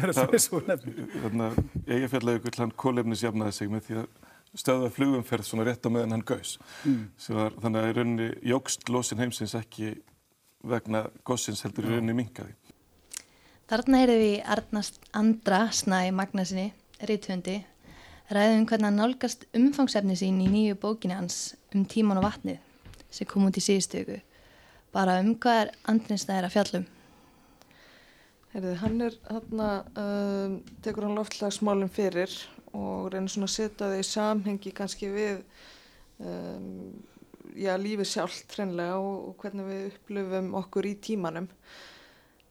eigafjalla 1.86 2.34
jökull 2.34 2.56
hann 2.58 2.72
kólefnisjafnaði 2.74 3.54
sig 3.54 3.70
með 3.70 3.84
því 3.86 3.98
að 4.00 4.08
stöða 4.58 4.88
flugumferð 4.90 5.46
svona 5.46 5.66
rétt 5.68 5.86
á 5.86 5.94
meðan 5.94 6.16
hann 6.16 6.24
gaus. 6.26 6.56
Mm. 6.82 7.04
var, 7.38 7.54
þannig 7.62 7.84
að 7.84 7.90
í 7.92 7.94
rauninni 8.00 8.28
jógst 8.50 8.90
losin 8.90 9.22
heimsins 9.22 9.54
ekki 9.54 9.92
vegna 10.66 11.04
gósins 11.22 11.62
heldur 11.64 11.86
í 11.86 11.94
rauninni 11.94 12.16
mingaði 12.18 12.56
Þarna 13.70 14.00
heyrðum 14.02 14.22
við 14.24 14.40
Arnast 14.50 14.96
Andra 15.14 15.60
Snæ 15.70 16.10
Magnarsinni, 16.10 16.72
rítundi, 17.06 17.60
ræðum 18.30 18.66
hvernig 18.70 18.88
hann 18.88 19.00
nálgast 19.00 19.46
umfangsefni 19.56 20.16
sín 20.18 20.38
í 20.42 20.48
nýju 20.50 20.78
bókinu 20.80 21.16
hans 21.18 21.56
um 21.74 21.84
tíman 21.88 22.20
og 22.20 22.28
vatnið 22.28 22.60
sem 23.10 23.26
kom 23.26 23.48
út 23.48 23.58
í 23.58 23.64
síðustöku. 23.64 24.20
Bara 24.94 25.18
um 25.22 25.34
hvað 25.38 25.64
er 25.64 25.72
Andrinsnæðir 25.90 26.46
að 26.48 26.54
fjallum? 26.54 26.86
Heyrðu, 28.50 28.72
hann 28.80 28.96
er 29.06 29.16
hann 29.30 29.60
að 29.62 30.00
um, 30.02 30.56
tekur 30.82 31.06
hann 31.06 31.18
loftlagsmálum 31.18 31.90
fyrir 31.94 32.32
og 32.74 33.10
reynir 33.12 33.30
svona 33.30 33.46
að 33.50 33.54
setja 33.54 33.90
þau 33.90 34.00
í 34.00 34.06
samhengi 34.06 34.72
kannski 34.74 35.10
við 35.14 35.36
um, 36.22 36.90
já, 37.54 37.76
lífið 37.78 38.10
sjálft 38.10 38.56
hreinlega 38.56 38.98
og, 38.98 39.30
og 39.30 39.36
hvernig 39.42 39.68
við 39.70 39.86
upplöfum 39.92 40.50
okkur 40.60 40.90
í 40.90 40.96
tímanum. 41.02 41.46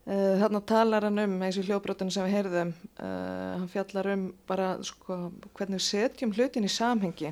Uh, 0.09 0.39
þarna 0.41 0.59
talar 0.65 1.05
hann 1.05 1.21
um, 1.21 1.33
eins 1.45 1.59
og 1.61 1.67
hljóbrotinu 1.67 2.09
sem 2.09 2.25
við 2.25 2.31
heyrðum, 2.33 2.69
uh, 2.97 3.59
hann 3.59 3.67
fjallar 3.69 4.07
um 4.09 4.23
bara 4.49 4.71
sko, 4.81 5.17
hvernig 5.53 5.77
við 5.77 5.83
setjum 5.85 6.31
hlutin 6.33 6.65
í 6.65 6.71
samhengi. 6.73 7.29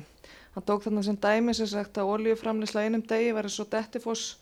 Hann 0.54 0.66
tók 0.68 0.84
þarna 0.84 1.02
sem 1.02 1.18
dæmi 1.18 1.56
sem 1.58 1.66
sagt 1.72 1.98
að 1.98 2.12
oljuframlisla 2.12 2.84
einum 2.86 3.02
degi 3.02 3.32
var 3.34 3.48
svo 3.50 3.66
dettifoss, 3.72 4.36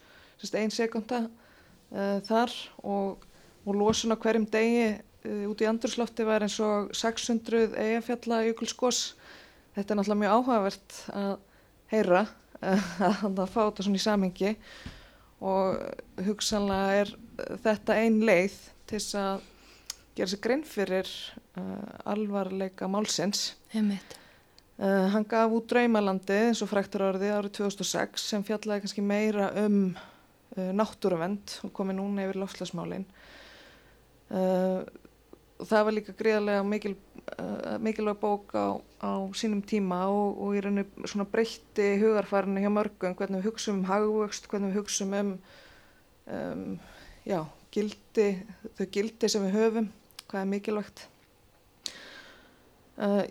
einn 0.52 0.75
sekunda 0.75 1.23
uh, 1.25 2.19
þar 2.28 2.52
og, 2.85 3.25
og 3.64 3.81
losun 3.81 4.12
á 4.12 4.21
hverjum 4.21 4.45
degi 4.52 4.85
uh, 4.93 5.49
út 5.49 5.64
í 5.64 5.71
andurslofti 5.73 6.28
var 6.28 6.45
eins 6.45 6.61
og 6.61 6.93
600 6.93 7.73
eigafjalla 7.73 8.43
jökulskos. 8.50 9.05
Þetta 9.78 9.95
er 9.95 10.02
náttúrulega 10.02 10.25
mjög 10.26 10.37
áhugavert 10.37 11.02
að 11.16 11.35
heyra 11.95 12.26
að 12.61 13.31
það 13.31 13.47
fá 13.49 13.62
þetta 13.62 13.88
svona 13.88 14.02
í 14.02 14.05
samhengi 14.11 14.59
og 15.40 15.81
hugsanlega 16.28 17.00
er 17.00 17.21
þetta 17.64 17.99
ein 18.00 18.21
leið 18.25 18.57
til 18.87 18.99
þess 18.99 19.19
að 19.21 19.47
gera 20.16 20.33
sér 20.33 20.43
grein 20.45 20.62
fyrir 20.66 21.09
uh, 21.61 22.12
alvarleika 22.12 22.88
málsins. 22.88 23.50
Uh, 24.76 25.07
hann 25.12 25.25
gaf 25.28 25.52
út 25.57 25.69
Draumalandi 25.71 26.37
eins 26.49 26.62
og 26.64 26.71
fræktur 26.71 27.07
orði 27.11 27.33
árið 27.33 27.59
2006 27.62 28.28
sem 28.33 28.45
fjallaði 28.45 28.85
kannski 28.85 29.05
meira 29.05 29.50
um 29.64 29.81
uh, 29.95 30.71
náttúruvend 30.76 31.59
og 31.64 31.73
komið 31.76 32.00
núna 32.00 32.26
yfir 32.26 32.40
lofslagsmálin. 32.43 33.07
Uh, 34.26 34.85
það 35.62 35.87
var 35.88 35.97
líka 35.97 36.16
gríðarlega 36.16 36.64
mikil, 36.66 36.97
uh, 37.37 37.76
mikilvæg 37.83 38.21
bók 38.21 38.57
á, 38.57 38.76
á 39.00 39.12
sínum 39.37 39.62
tíma 39.64 40.02
og, 40.12 40.40
og 40.43 40.57
í 40.57 40.64
rauninu 40.64 41.07
svona 41.07 41.28
breytti 41.31 41.95
hugarfarinu 42.02 42.64
hjá 42.64 42.73
mörgum 42.73 43.16
hvernig 43.16 43.45
við 43.45 43.52
hugsaum 43.52 43.81
um 43.81 43.88
hagvöxt, 43.88 44.49
hvernig 44.50 44.73
við 44.75 44.81
hugsaum 44.81 45.16
um, 45.21 45.33
um 46.26 46.69
já, 47.26 47.40
gildi, 47.75 48.28
þau 48.78 48.87
gildi 48.95 49.30
sem 49.30 49.45
við 49.47 49.59
höfum, 49.59 49.90
hvað 50.26 50.42
er 50.42 50.52
mikilvægt. 50.52 51.09
Uh, 52.97 53.25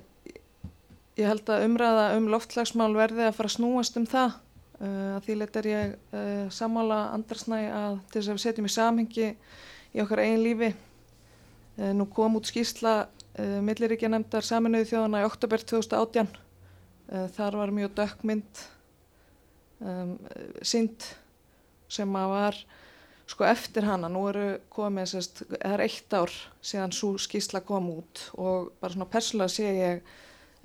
Ég 1.16 1.30
held 1.32 1.48
að 1.48 1.64
umræða 1.64 2.08
um 2.18 2.26
loftslagsmál 2.28 2.92
verði 2.92 3.24
að 3.24 3.38
fara 3.38 3.48
að 3.48 3.54
snúast 3.54 3.96
um 3.96 4.08
það. 4.10 4.34
Uh, 4.76 5.14
því 5.24 5.38
leitt 5.40 5.60
er 5.62 5.68
ég 5.70 5.94
uh, 6.12 6.48
sammála 6.52 6.98
andrasnæ 7.16 7.60
að 7.72 7.96
til 8.12 8.20
þess 8.20 8.28
að 8.28 8.36
við 8.36 8.44
setjum 8.44 8.68
í 8.68 8.74
samhengi 8.74 9.30
í 9.96 10.02
okkar 10.04 10.22
eigin 10.26 10.44
lífi. 10.44 10.74
Nú 11.76 12.06
kom 12.08 12.38
út 12.40 12.48
skýrsla 12.48 12.94
milliríkja 13.36 14.08
nefndar 14.08 14.46
saminuði 14.48 14.88
þjóðana 14.94 15.24
í 15.24 15.26
oktober 15.28 15.60
2018. 15.60 16.30
Þar 17.36 17.58
var 17.60 17.74
mjög 17.76 17.92
dökkmynd 17.98 18.62
um, 19.84 20.14
sínd 20.64 21.04
sem 21.92 22.16
að 22.16 22.32
var 22.32 22.62
sko 23.30 23.48
eftir 23.50 23.88
hana. 23.88 24.10
Nú 24.12 24.28
eru 24.30 24.46
komið, 24.74 25.10
sérst, 25.14 25.42
það 25.50 25.74
er 25.74 25.84
eitt 25.88 26.14
ár 26.14 26.34
síðan 26.62 26.94
svo 26.96 27.16
skýrsla 27.22 27.64
kom 27.66 27.90
út 27.96 28.28
og 28.38 28.72
bara 28.82 28.94
svona 28.94 29.10
persónulega 29.10 29.54
sé 29.56 29.72
ég 29.80 30.06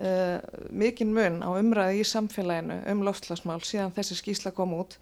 uh, 0.01 0.39
mikinn 0.71 1.15
mun 1.17 1.41
á 1.45 1.51
umræði 1.57 2.03
í 2.03 2.07
samfélaginu 2.09 2.81
um 2.93 3.03
loftslagsmál 3.07 3.61
síðan 3.65 3.95
þessi 3.97 4.19
skýsla 4.21 4.53
kom 4.57 4.75
út 4.77 4.99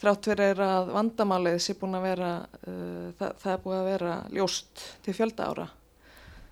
þrátt 0.00 0.30
verið 0.30 0.62
að 0.64 0.94
vandamálið 0.94 1.58
sé 1.60 1.76
búin 1.78 1.98
að 1.98 2.06
vera 2.08 2.30
uh, 2.40 3.10
það, 3.18 3.34
það 3.42 3.52
er 3.52 3.62
búin 3.64 3.78
að 3.80 3.90
vera 3.90 4.16
ljóst 4.32 4.86
til 5.04 5.16
fjölda 5.16 5.50
ára 5.50 5.68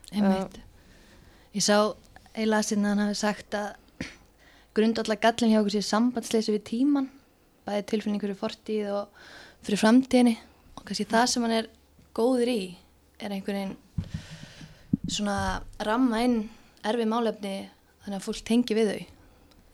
Einmitt. 0.08 0.56
Ég 1.52 1.64
sá 1.64 1.92
eila 2.38 2.62
sinna 2.64 2.94
hann 2.94 3.02
hafi 3.02 3.18
sagt 3.18 3.56
að 3.56 4.08
grundallega 4.76 5.28
gallin 5.28 5.52
hjá 5.52 5.60
okkur 5.60 5.74
sé 5.74 5.82
sambandsleysi 5.84 6.54
við 6.54 6.64
tíman 6.70 7.08
bæði 7.68 7.84
tilfinning 7.90 8.22
fyrir 8.22 8.38
fortíð 8.38 8.92
og 8.94 9.26
fyrir 9.66 9.82
framtíðinni 9.82 10.36
kannski 10.88 11.08
það 11.08 11.26
sem 11.32 11.44
hann 11.46 11.56
er 11.58 11.70
góður 12.16 12.52
í 12.52 12.60
er 13.20 13.34
einhvern 13.34 13.60
veginn 13.60 15.08
svona 15.08 15.38
ramma 15.84 16.22
inn 16.24 16.38
erfið 16.88 17.10
málefni 17.12 17.54
þannig 18.04 18.18
að 18.18 18.26
fólk 18.26 18.44
tengi 18.48 18.76
við 18.76 18.92
þau. 18.92 19.02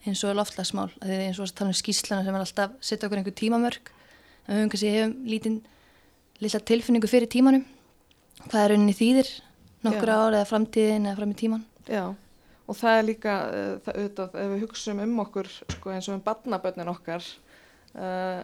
Eins 0.05 0.21
og 0.27 0.35
loftlagsmál, 0.37 0.91
eins 1.01 1.39
og 1.41 1.49
tala 1.55 1.71
um 1.71 1.77
skýslana 1.77 2.25
sem 2.25 2.35
er 2.35 2.43
alltaf 2.43 2.75
setja 2.83 3.07
okkur 3.07 3.23
einhver 3.23 3.33
tímamörk. 3.35 3.89
En 4.45 4.53
við 4.53 4.59
höfum 4.59 4.73
kannski 4.73 4.91
hefum 4.93 5.15
lítinn 5.25 5.63
lilla 6.43 6.59
tilfinningu 6.59 7.09
fyrir 7.09 7.31
tímanum 7.31 7.63
hvað 8.49 8.61
er 8.61 8.73
rauninni 8.73 8.95
þýðir 8.95 9.29
nokkur 9.85 10.11
ár 10.11 10.35
eða 10.35 10.49
framtíðin 10.49 11.07
eða 11.07 11.19
fram 11.19 11.31
í 11.31 11.37
tíman 11.39 11.63
Já, 11.87 12.03
og 12.65 12.79
það 12.79 12.97
er 12.97 13.07
líka 13.07 13.35
uh, 13.45 13.69
það 13.85 13.99
auðvitað, 13.99 14.35
ef 14.41 14.51
við 14.51 14.65
hugsaum 14.65 15.01
um 15.05 15.21
okkur 15.23 15.51
sko, 15.75 15.93
eins 15.93 16.09
og 16.09 16.17
um 16.17 16.23
badnaböndin 16.25 16.91
okkar 16.91 17.29
uh, 17.95 18.41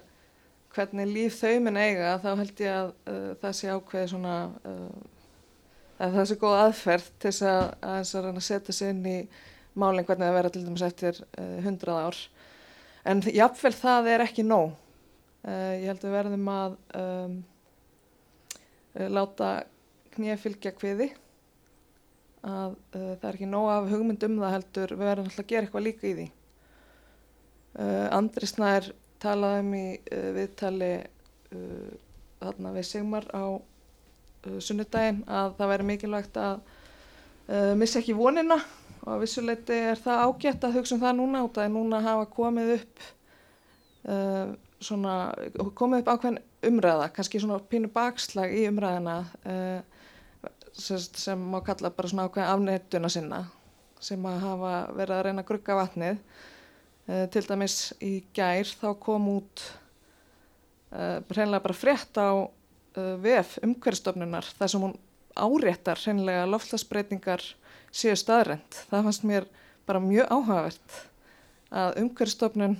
hvernig 0.76 1.10
líf 1.10 1.40
þau 1.42 1.56
minn 1.64 1.80
eiga, 1.80 2.18
þá 2.24 2.30
held 2.40 2.62
ég 2.64 2.76
að 2.76 2.92
uh, 3.12 3.32
það 3.42 3.58
sé 3.58 3.74
ákveði 3.76 4.12
svona 4.14 4.36
að 6.02 6.16
það 6.16 6.28
sé 6.30 6.38
góð 6.42 6.58
aðferð 6.58 7.10
til 7.22 7.30
þess 7.30 7.44
að, 7.46 7.64
að, 7.86 8.30
að 8.32 8.44
setja 8.46 8.76
sig 8.76 8.94
inn 8.94 9.04
í 9.06 9.18
málinn 9.78 10.06
hvernig 10.08 10.28
það 10.28 10.38
verða 10.38 10.54
til 10.56 10.64
dæmis 10.66 10.86
eftir 10.86 11.20
uh, 11.22 11.58
hundrað 11.66 12.06
ár. 12.08 12.22
En 13.12 13.24
jáfnveil 13.26 13.74
það 13.78 14.10
er 14.14 14.24
ekki 14.26 14.46
nóg. 14.46 14.74
Uh, 15.42 15.74
ég 15.82 15.88
held 15.90 16.06
að 16.06 16.16
verðum 16.18 16.50
að 16.54 16.78
um, 17.02 17.36
uh, 18.98 19.08
láta 19.10 19.52
knýja 20.16 20.40
fylgja 20.42 20.74
kviði 20.76 21.12
að 22.42 22.74
það 22.98 23.26
er 23.30 23.36
ekki 23.36 23.48
nóg 23.48 23.68
af 23.70 23.88
hugmynd 23.92 24.24
um 24.26 24.40
það 24.42 24.54
heldur 24.56 24.92
við 24.96 25.06
verðum 25.06 25.28
alltaf 25.30 25.44
að 25.44 25.52
gera 25.52 25.68
eitthvað 25.68 25.84
líka 25.86 26.08
í 26.10 26.14
því. 26.18 26.24
Andri 28.18 28.48
Snær 28.50 28.88
talaði 29.22 29.64
um 29.64 29.74
í 29.78 29.86
viðtali 30.38 30.92
þarna 32.42 32.76
við 32.76 32.88
Sigmar 32.88 33.28
á 33.36 33.44
sunnudaginn 34.42 35.24
að 35.30 35.58
það 35.60 35.72
væri 35.74 35.88
mikilvægt 35.90 36.40
að 36.42 36.62
missa 37.78 38.00
ekki 38.02 38.16
vonina 38.18 38.58
og 39.02 39.16
að 39.16 39.24
vissuleiti 39.24 39.78
er 39.92 40.02
það 40.02 40.24
ágætt 40.28 40.66
að 40.68 40.76
hugsa 40.78 40.96
um 40.96 41.02
það 41.02 41.18
núna 41.18 41.42
út 41.48 41.58
að 41.58 41.72
núna 41.74 42.02
hafa 42.06 42.28
komið 42.36 42.74
upp 42.76 43.06
uh, 44.06 44.52
svona, 44.82 45.16
komið 45.78 46.04
upp 46.04 46.12
ákveðin 46.14 46.42
umræða, 46.70 47.10
kannski 47.16 47.42
svona 47.42 47.58
pínu 47.72 47.90
bakslag 47.94 48.54
í 48.54 48.68
umræðina 48.70 49.18
uh, 49.50 49.82
sem, 50.78 51.42
má 51.42 51.60
kalla 51.66 51.94
bara 51.94 52.12
svona 52.12 52.28
ákveðin 52.30 52.54
afnettuna 52.54 53.12
sinna 53.12 53.44
sem 54.02 54.26
að 54.26 54.46
hafa 54.46 54.76
verið 54.98 55.18
að 55.18 55.26
reyna 55.28 55.44
að 55.44 55.50
grugga 55.50 55.78
vatnið. 55.82 56.22
uh, 56.22 56.61
til 57.06 57.44
dæmis 57.48 57.78
í 58.04 58.22
gær 58.36 58.70
þá 58.80 58.92
kom 59.02 59.28
út 59.34 59.64
uh, 60.94 61.20
reynlega 61.34 61.64
bara 61.66 61.78
frétt 61.78 62.20
á 62.20 62.32
uh, 62.46 63.16
VF 63.24 63.58
umhverfstofnunar 63.66 64.48
þar 64.60 64.74
sem 64.74 64.86
hún 64.86 64.98
áréttar 65.36 66.00
reynlega 66.06 66.48
loftlagsbreytingar 66.50 67.44
séu 67.92 68.16
staðrend. 68.20 68.82
Það 68.92 69.08
fannst 69.08 69.28
mér 69.28 69.48
bara 69.88 70.04
mjög 70.04 70.28
áhugavert 70.32 70.98
að 71.72 72.02
umhverfstofnun... 72.04 72.78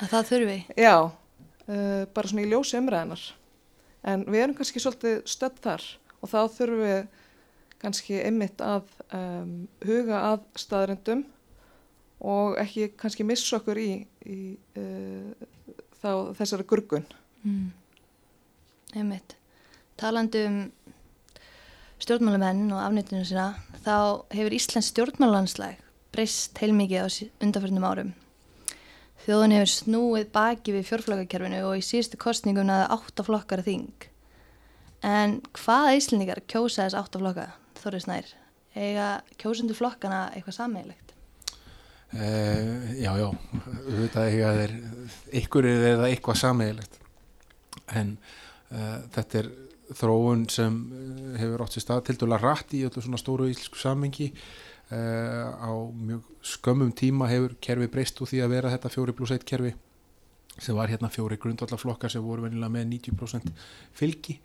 Að 0.00 0.12
það 0.12 0.28
þurfi? 0.30 0.58
Já, 0.78 0.94
bara 2.14 2.30
svona 2.30 2.44
í 2.46 2.50
ljósi 2.50 2.78
umræðinar. 2.78 3.24
En 4.06 4.22
við 4.30 4.44
erum 4.44 4.56
kannski 4.58 4.82
svolítið 4.82 5.18
stödd 5.28 5.58
þar 5.60 5.86
og 6.20 6.30
þá 6.30 6.38
þurfum 6.54 6.84
við 6.86 7.00
kannski 7.80 8.20
einmitt 8.22 8.62
að 8.64 8.88
um, 9.16 9.52
huga 9.84 10.22
að 10.30 10.46
staðrendum 10.62 11.24
og 12.20 12.58
ekki 12.60 12.90
kannski 13.00 13.24
missa 13.26 13.58
okkur 13.58 13.80
í, 13.80 13.90
í 14.28 14.38
uh, 14.76 15.48
þá, 16.00 16.10
þessari 16.38 16.66
gurgun. 16.68 17.06
Mm. 17.44 17.70
Einmitt. 18.96 19.36
Talandi 20.00 20.44
um 20.48 20.60
stjórnmálamenn 22.00 22.70
og 22.72 22.80
afnýttinu 22.80 23.26
sína 23.28 23.52
þá 23.84 24.24
hefur 24.32 24.56
Íslands 24.56 24.90
stjórnmálanslæg 24.92 25.80
breyst 26.14 26.58
heilmikið 26.58 27.04
á 27.04 27.08
undanförnum 27.44 27.86
árum. 27.86 28.12
Þjóðun 29.20 29.54
hefur 29.54 29.70
snúið 29.74 30.30
baki 30.32 30.74
við 30.74 30.88
fjórflokkarkerfinu 30.88 31.60
og 31.68 31.76
í 31.78 31.84
síðustu 31.84 32.18
kostningum 32.20 32.66
naða 32.70 32.88
áttaflokkar 32.96 33.62
þing. 33.66 34.08
En 35.04 35.38
hvaða 35.56 35.94
íslendingar 35.98 36.40
kjósa 36.48 36.86
þess 36.86 36.98
áttaflokka, 36.98 37.46
Þorri 37.80 38.00
Snær? 38.04 38.32
Ega 38.76 39.10
kjósundu 39.40 39.76
flokkana 39.76 40.26
eitthvað 40.34 40.56
sammeilegt? 40.56 41.09
Uh, 42.10 42.96
já, 42.98 43.12
já, 43.20 43.28
auðvitað 43.30 44.30
eiga 44.32 44.54
þeir 44.58 44.72
ykkur 45.44 45.68
eða 45.70 46.08
eitthvað 46.08 46.40
sammeilegt. 46.40 46.96
En 47.94 48.16
uh, 48.74 48.96
þetta 49.14 49.44
er 49.44 49.50
þróun 49.96 50.46
sem 50.50 50.74
eh, 50.94 51.38
hefur 51.40 51.64
átt 51.64 51.76
sér 51.76 51.84
stað 51.84 52.02
til 52.08 52.18
dæla 52.20 52.38
rætt 52.40 52.74
í 52.78 52.84
öllu 52.86 53.02
svona 53.02 53.18
stóru 53.20 53.48
íslensku 53.50 53.80
samengi 53.80 54.28
uh, 54.30 55.50
á 55.50 55.70
mjög 55.90 56.28
skömmum 56.46 56.92
tíma 56.96 57.30
hefur 57.30 57.56
kerfi 57.62 57.88
breyst 57.90 58.20
úr 58.22 58.30
því 58.30 58.44
að 58.44 58.52
vera 58.54 58.72
þetta 58.74 58.92
fjóri 58.94 59.14
pluss 59.18 59.34
eitt 59.34 59.46
kerfi 59.48 59.72
sem 60.60 60.76
var 60.76 60.90
hérna 60.92 61.10
fjóri 61.10 61.40
grundvallaflokkar 61.40 62.12
sem 62.12 62.22
voru 62.22 62.46
venilega 62.46 62.72
með 62.74 62.86
90% 62.92 63.50
fylgi 63.96 64.38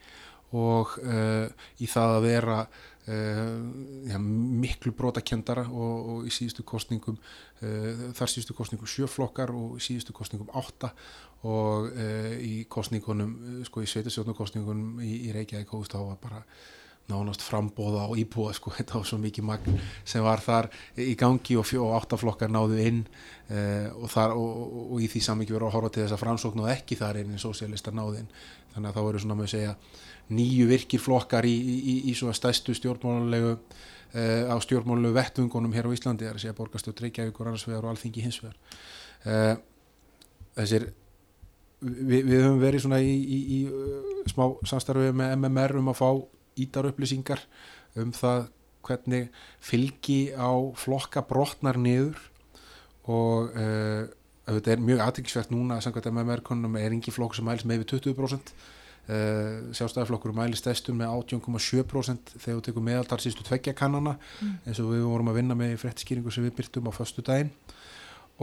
og 0.55 0.95
uh, 1.03 1.47
í 1.81 1.89
það 1.89 2.13
að 2.15 2.25
vera 2.25 2.57
uh, 2.63 3.59
ja, 4.09 4.19
miklu 4.19 4.93
brotakendara 4.97 5.65
og, 5.69 6.09
og 6.13 6.29
í 6.29 6.33
síðustu 6.33 6.65
kostningum 6.67 7.19
þar 7.59 8.29
síðustu 8.29 8.53
kostningum 8.53 8.89
sjöflokkar 8.91 9.53
og 9.55 9.77
í 9.79 9.83
síðustu 9.83 10.13
kostningum 10.13 10.49
átta 10.59 10.89
og 11.47 11.87
í 12.43 12.65
kostningunum, 12.69 13.63
sko 13.65 13.83
í 13.85 13.87
sveitasjónukostningunum 13.89 14.99
í, 15.05 15.29
í 15.29 15.33
Reykjavík 15.33 15.71
á 15.71 16.01
að 16.01 16.17
bara 16.21 16.41
nánast 17.09 17.43
frambóða 17.45 18.07
á 18.09 18.11
íbúa 18.17 18.53
sko, 18.55 18.73
þetta 18.77 18.99
var 18.99 19.07
svo 19.07 19.19
mikið 19.21 19.45
magn 19.45 19.79
sem 20.07 20.23
var 20.25 20.41
þar 20.43 20.69
í 21.01 21.13
gangi 21.19 21.57
og, 21.59 21.69
og 21.81 21.93
áttaflokkar 21.99 22.51
náðu 22.51 22.79
inn 22.81 23.03
uh, 23.05 23.91
og, 23.93 24.09
þar, 24.11 24.35
og, 24.39 24.79
og 24.95 25.03
í 25.05 25.09
því 25.11 25.23
samingi 25.27 25.53
verið 25.53 25.69
að 25.69 25.77
horfa 25.77 25.93
til 25.93 26.05
þess 26.05 26.17
að 26.17 26.23
framsókn 26.23 26.65
og 26.65 26.71
ekki 26.73 26.97
þar 26.99 27.21
inn 27.21 27.35
en 27.35 27.41
sósialistar 27.41 27.95
náðu 27.95 28.23
inn. 28.23 28.31
Þannig 28.73 28.89
að 28.89 28.97
þá 28.97 29.05
verður 29.07 29.25
svona 29.25 29.39
með 29.39 29.53
segja 29.53 29.75
nýju 30.35 30.69
virkir 30.71 31.01
flokkar 31.03 31.45
í, 31.45 31.53
í, 31.53 31.77
í, 31.77 31.95
í 32.09 32.15
svona 32.17 32.33
stæstu 32.35 32.73
stjórnmálulegu 32.75 33.53
uh, 33.53 34.43
á 34.49 34.55
stjórnmálulegu 34.65 35.15
vettungunum 35.19 35.75
hér 35.77 35.91
á 35.91 35.95
Íslandi 35.95 36.25
það 36.25 36.33
er 36.33 36.39
að 36.39 36.45
segja 36.47 36.57
borgarstjórn 36.57 37.05
Reykjavík 37.05 37.39
og 37.39 37.49
annars 37.51 37.67
vegar 37.69 37.85
og 37.85 37.93
alþingi 37.93 38.25
hins 38.25 38.41
vegar. 38.41 38.57
Uh, 39.25 39.53
þessir 40.57 40.89
við, 41.85 42.21
við 42.25 42.39
höfum 42.39 42.61
verið 42.61 42.85
svona 42.85 43.01
í, 43.03 43.59
smá 44.31 44.47
samstarfið 44.65 45.13
með 45.17 45.35
MMR 45.37 45.77
um 45.81 45.91
að 45.93 45.99
fá 45.99 46.09
ítar 46.61 46.87
upplýsingar 46.89 47.41
um 47.99 48.11
það 48.15 48.47
hvernig 48.85 49.29
fylgi 49.63 50.19
á 50.37 50.51
flokka 50.77 51.25
brotnar 51.25 51.79
niður 51.81 52.19
og 53.09 53.51
uh, 53.53 54.05
þetta 54.45 54.75
er 54.75 54.85
mjög 54.85 55.03
aðtækksvægt 55.05 55.53
núna 55.53 55.79
að 55.79 55.87
samkvæmt 55.87 56.11
MMR-konunum 56.11 56.77
er 56.79 56.93
engi 56.93 57.13
flokk 57.13 57.37
sem 57.37 57.45
mælis 57.47 57.65
með 57.65 57.83
við 57.83 57.93
20% 57.95 58.51
uh, 58.51 59.73
sjálfstæðarflokkur 59.77 60.35
mælis 60.37 60.63
testum 60.65 60.99
með 61.01 61.13
18,7% 61.37 62.35
þegar 62.35 62.59
við 62.59 62.65
tekum 62.69 62.87
meðaltar 62.89 63.23
sístu 63.23 63.45
tveggja 63.45 63.75
kannana 63.77 64.17
mm. 64.17 64.59
eins 64.65 64.81
og 64.83 64.93
við 64.93 65.07
vorum 65.07 65.31
að 65.33 65.41
vinna 65.41 65.57
með 65.57 65.77
fréttskýringu 65.81 66.33
sem 66.33 66.45
við 66.45 66.57
byrtum 66.59 66.89
á 66.89 66.97
förstu 66.97 67.25
daginn 67.25 67.53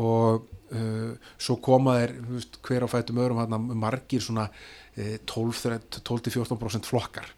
og 0.01 0.47
uh, 0.73 1.13
svo 1.37 1.59
koma 1.63 1.99
þeir 2.01 2.17
hver 2.65 2.87
á 2.87 2.89
fætum 2.89 3.21
hana, 3.39 3.59
margir 3.59 4.23
svona 4.25 4.49
uh, 4.49 5.17
12-14% 5.29 6.89
flokkar 6.89 7.31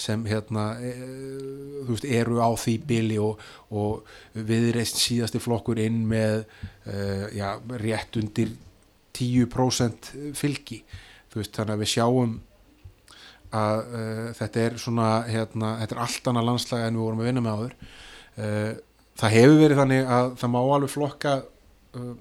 sem 0.00 0.24
hérna 0.28 0.66
uh, 0.80 1.86
veist, 1.88 2.06
eru 2.08 2.40
á 2.40 2.48
því 2.58 2.76
bili 2.88 3.18
og, 3.20 3.40
og 3.70 4.06
viðreist 4.34 5.00
síðasti 5.00 5.40
flokkur 5.42 5.80
inn 5.82 6.02
með 6.08 6.42
uh, 6.42 7.26
já, 7.36 7.54
rétt 7.82 8.20
undir 8.20 8.54
10% 9.16 10.12
fylgi. 10.38 10.82
Veist, 11.34 11.54
þannig 11.54 11.76
að 11.76 11.84
við 11.84 11.92
sjáum 11.94 12.38
að 13.50 13.80
uh, 13.82 14.24
þetta 14.38 14.64
er 14.64 14.78
svona 14.78 15.10
hérna, 15.28 15.76
þetta 15.82 15.96
er 15.96 16.02
allt 16.04 16.30
annað 16.30 16.48
landslæg 16.48 16.86
en 16.86 16.98
við 16.98 17.06
vorum 17.06 17.22
að 17.22 17.30
vinna 17.30 17.44
með 17.44 17.60
áður. 17.60 17.78
Uh, 18.40 18.72
það 19.20 19.36
hefur 19.36 19.56
verið 19.60 19.80
þannig 19.82 20.12
að 20.18 20.34
það 20.40 20.52
má 20.54 20.60
alveg 20.62 20.92
flokka 20.94 21.32
uh, 21.98 22.12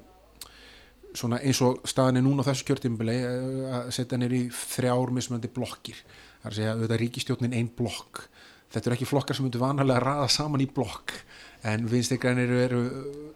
svona 1.19 1.39
eins 1.41 1.61
og 1.65 1.79
staðinni 1.89 2.23
núna 2.25 2.45
á 2.45 2.47
þessu 2.49 2.67
kjörtímbili 2.67 3.15
að 3.73 3.87
setja 3.95 4.19
nýri 4.19 4.43
í 4.45 4.49
þrjár 4.53 5.13
mismöndi 5.15 5.49
blokkir 5.53 5.97
það 6.39 6.45
er 6.45 6.51
að 6.51 6.57
segja 6.57 6.75
auðvitað 6.75 7.01
ríkistjórnin 7.03 7.55
einn 7.57 7.71
blokk. 7.77 8.23
Þetta 8.69 8.89
eru 8.89 8.97
ekki 8.97 9.09
flokkar 9.09 9.37
sem 9.37 9.45
myndu 9.47 9.61
vanalega 9.61 9.97
að 9.97 10.05
raða 10.05 10.29
saman 10.33 10.63
í 10.63 10.69
blokk 10.69 11.15
en 11.69 11.87
vinstirgrænir 11.89 12.51
eru 12.65 12.81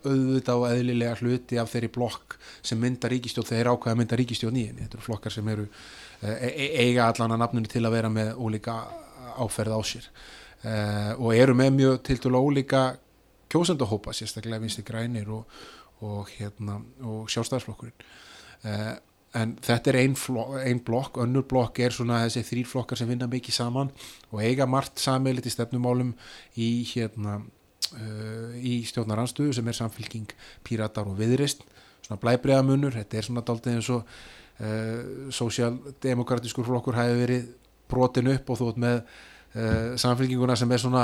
auðvitað 0.06 0.62
og 0.62 0.68
eðlilega 0.70 1.18
hluti 1.20 1.60
af 1.60 1.72
þeirri 1.74 1.90
blokk 1.96 2.38
sem 2.62 2.80
mynda 2.80 3.10
ríkistjórn 3.12 3.50
þegar 3.50 3.72
ákveða 3.74 4.00
mynda 4.00 4.20
ríkistjórn 4.20 4.60
í 4.62 4.68
henni. 4.70 4.86
Þetta 4.86 5.00
eru 5.00 5.08
flokkar 5.08 5.36
sem 5.36 5.50
eru 5.56 5.66
uh, 5.68 6.36
e 6.48 6.70
eiga 6.86 7.10
allan 7.10 7.36
að 7.36 7.44
nafnunni 7.44 7.72
til 7.72 7.84
að 7.84 7.98
vera 7.98 8.14
með 8.14 8.36
ólíka 8.38 8.78
áferð 9.42 9.76
á 9.76 9.82
sér. 9.90 10.10
Uh, 10.64 11.14
og 11.18 11.34
eru 11.36 11.58
með 11.58 11.74
mjög 11.80 12.04
til 12.08 12.20
dælu 12.24 12.40
ólíka 12.40 12.84
kjósendahópa 13.52 14.14
sérstaklega 14.16 14.62
vinstirgrænir 14.64 15.34
og 15.34 15.50
og, 16.04 16.28
hérna, 16.38 16.80
og 17.08 17.30
sjálfstæðarsflokkurinn 17.32 18.06
uh, 18.68 18.94
en 19.38 19.56
þetta 19.66 19.92
er 19.92 20.00
einn 20.04 20.16
ein 20.62 20.82
blokk, 20.86 21.18
önnur 21.24 21.46
blokk 21.50 21.82
er 21.82 21.94
svona 21.94 22.22
þessi 22.26 22.44
þrýr 22.46 22.70
flokkar 22.70 23.00
sem 23.00 23.10
vinna 23.10 23.28
mikið 23.30 23.58
saman 23.58 23.90
og 24.30 24.44
eiga 24.46 24.68
margt 24.70 25.02
sameilit 25.02 25.48
í 25.50 25.54
stefnumálum 25.54 26.14
í 26.62 26.70
hérna 26.92 27.40
uh, 27.42 28.54
í 28.58 28.84
stjórnaranstöðu 28.90 29.58
sem 29.58 29.68
er 29.68 29.80
samfélking 29.80 30.36
píratar 30.66 31.10
og 31.10 31.18
viðrist 31.18 31.66
svona 32.04 32.22
blæbreiðamunur, 32.22 32.94
þetta 33.00 33.20
er 33.20 33.28
svona 33.30 33.46
daldið 33.48 33.78
eins 33.78 33.92
og 33.96 34.06
uh, 34.06 35.30
sósjaldemokratískur 35.34 36.68
flokkur 36.70 37.00
hafi 37.00 37.22
verið 37.24 37.54
brotin 37.90 38.34
upp 38.36 38.50
og 38.50 38.62
þótt 38.62 38.82
með 38.82 39.06
samfélkinguna 40.02 40.56
sem 40.58 40.72
er 40.74 40.82
svona 40.82 41.02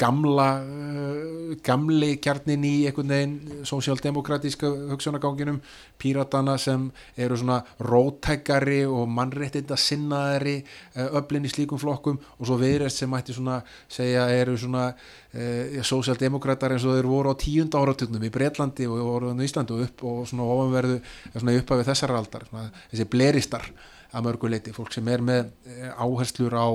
gamla 0.00 0.46
uh, 0.62 1.56
gamli 1.64 2.16
kjarnin 2.22 2.64
í 2.64 2.72
einhvern 2.88 3.12
veginn 3.12 3.64
sósjaldemokratíska 3.68 4.70
hugsunaganginum 4.90 5.60
píratana 6.00 6.56
sem 6.60 6.88
eru 7.16 7.36
svona 7.38 7.60
rótækari 7.84 8.82
og 8.88 9.10
mannréttinda 9.12 9.76
sinnaðari 9.78 10.56
uh, 10.62 11.18
öflin 11.20 11.46
í 11.46 11.52
slíkum 11.52 11.80
flokkum 11.80 12.18
og 12.38 12.48
svo 12.48 12.58
viðræst 12.62 13.02
sem 13.02 13.12
mætti 13.12 13.36
svona 13.36 13.60
segja 13.90 14.26
eru 14.32 14.56
svona 14.58 14.88
uh, 14.92 15.80
sósjaldemokratar 15.84 16.76
eins 16.76 16.88
og 16.88 16.96
þeir 16.96 17.10
voru 17.12 17.36
á 17.36 17.42
tíund 17.42 17.76
áraturnum 17.76 18.24
í 18.26 18.32
Breitlandi 18.32 18.88
og 18.88 19.00
voru 19.06 19.34
í 19.36 19.48
Íslandi 19.48 19.76
og 19.76 19.86
upp 19.86 20.06
og 20.08 20.22
svona 20.30 20.48
ofanverðu 20.48 21.00
svona 21.36 21.58
uppafið 21.60 21.92
þessar 21.92 22.16
aldar 22.16 22.48
svona, 22.48 22.70
þessi 22.90 23.10
bleristar 23.12 23.68
að 24.12 24.26
mörguleiti 24.26 24.72
fólk 24.76 24.92
sem 24.92 25.06
er 25.08 25.22
með 25.24 25.52
áherslur 25.96 26.52
á 26.52 26.68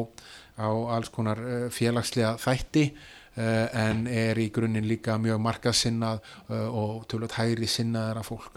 á 0.58 0.70
alls 0.98 1.14
konar 1.14 1.40
félagslega 1.74 2.36
þætti 2.42 2.90
Uh, 3.38 3.68
en 3.78 4.08
er 4.10 4.40
í 4.42 4.48
grunninn 4.50 4.88
líka 4.90 5.14
mjög 5.22 5.38
markasinnað 5.46 6.24
uh, 6.50 6.72
og 6.74 7.04
tölvöld 7.06 7.36
hægri 7.38 7.68
sinnaðara 7.70 8.24
fólk. 8.26 8.56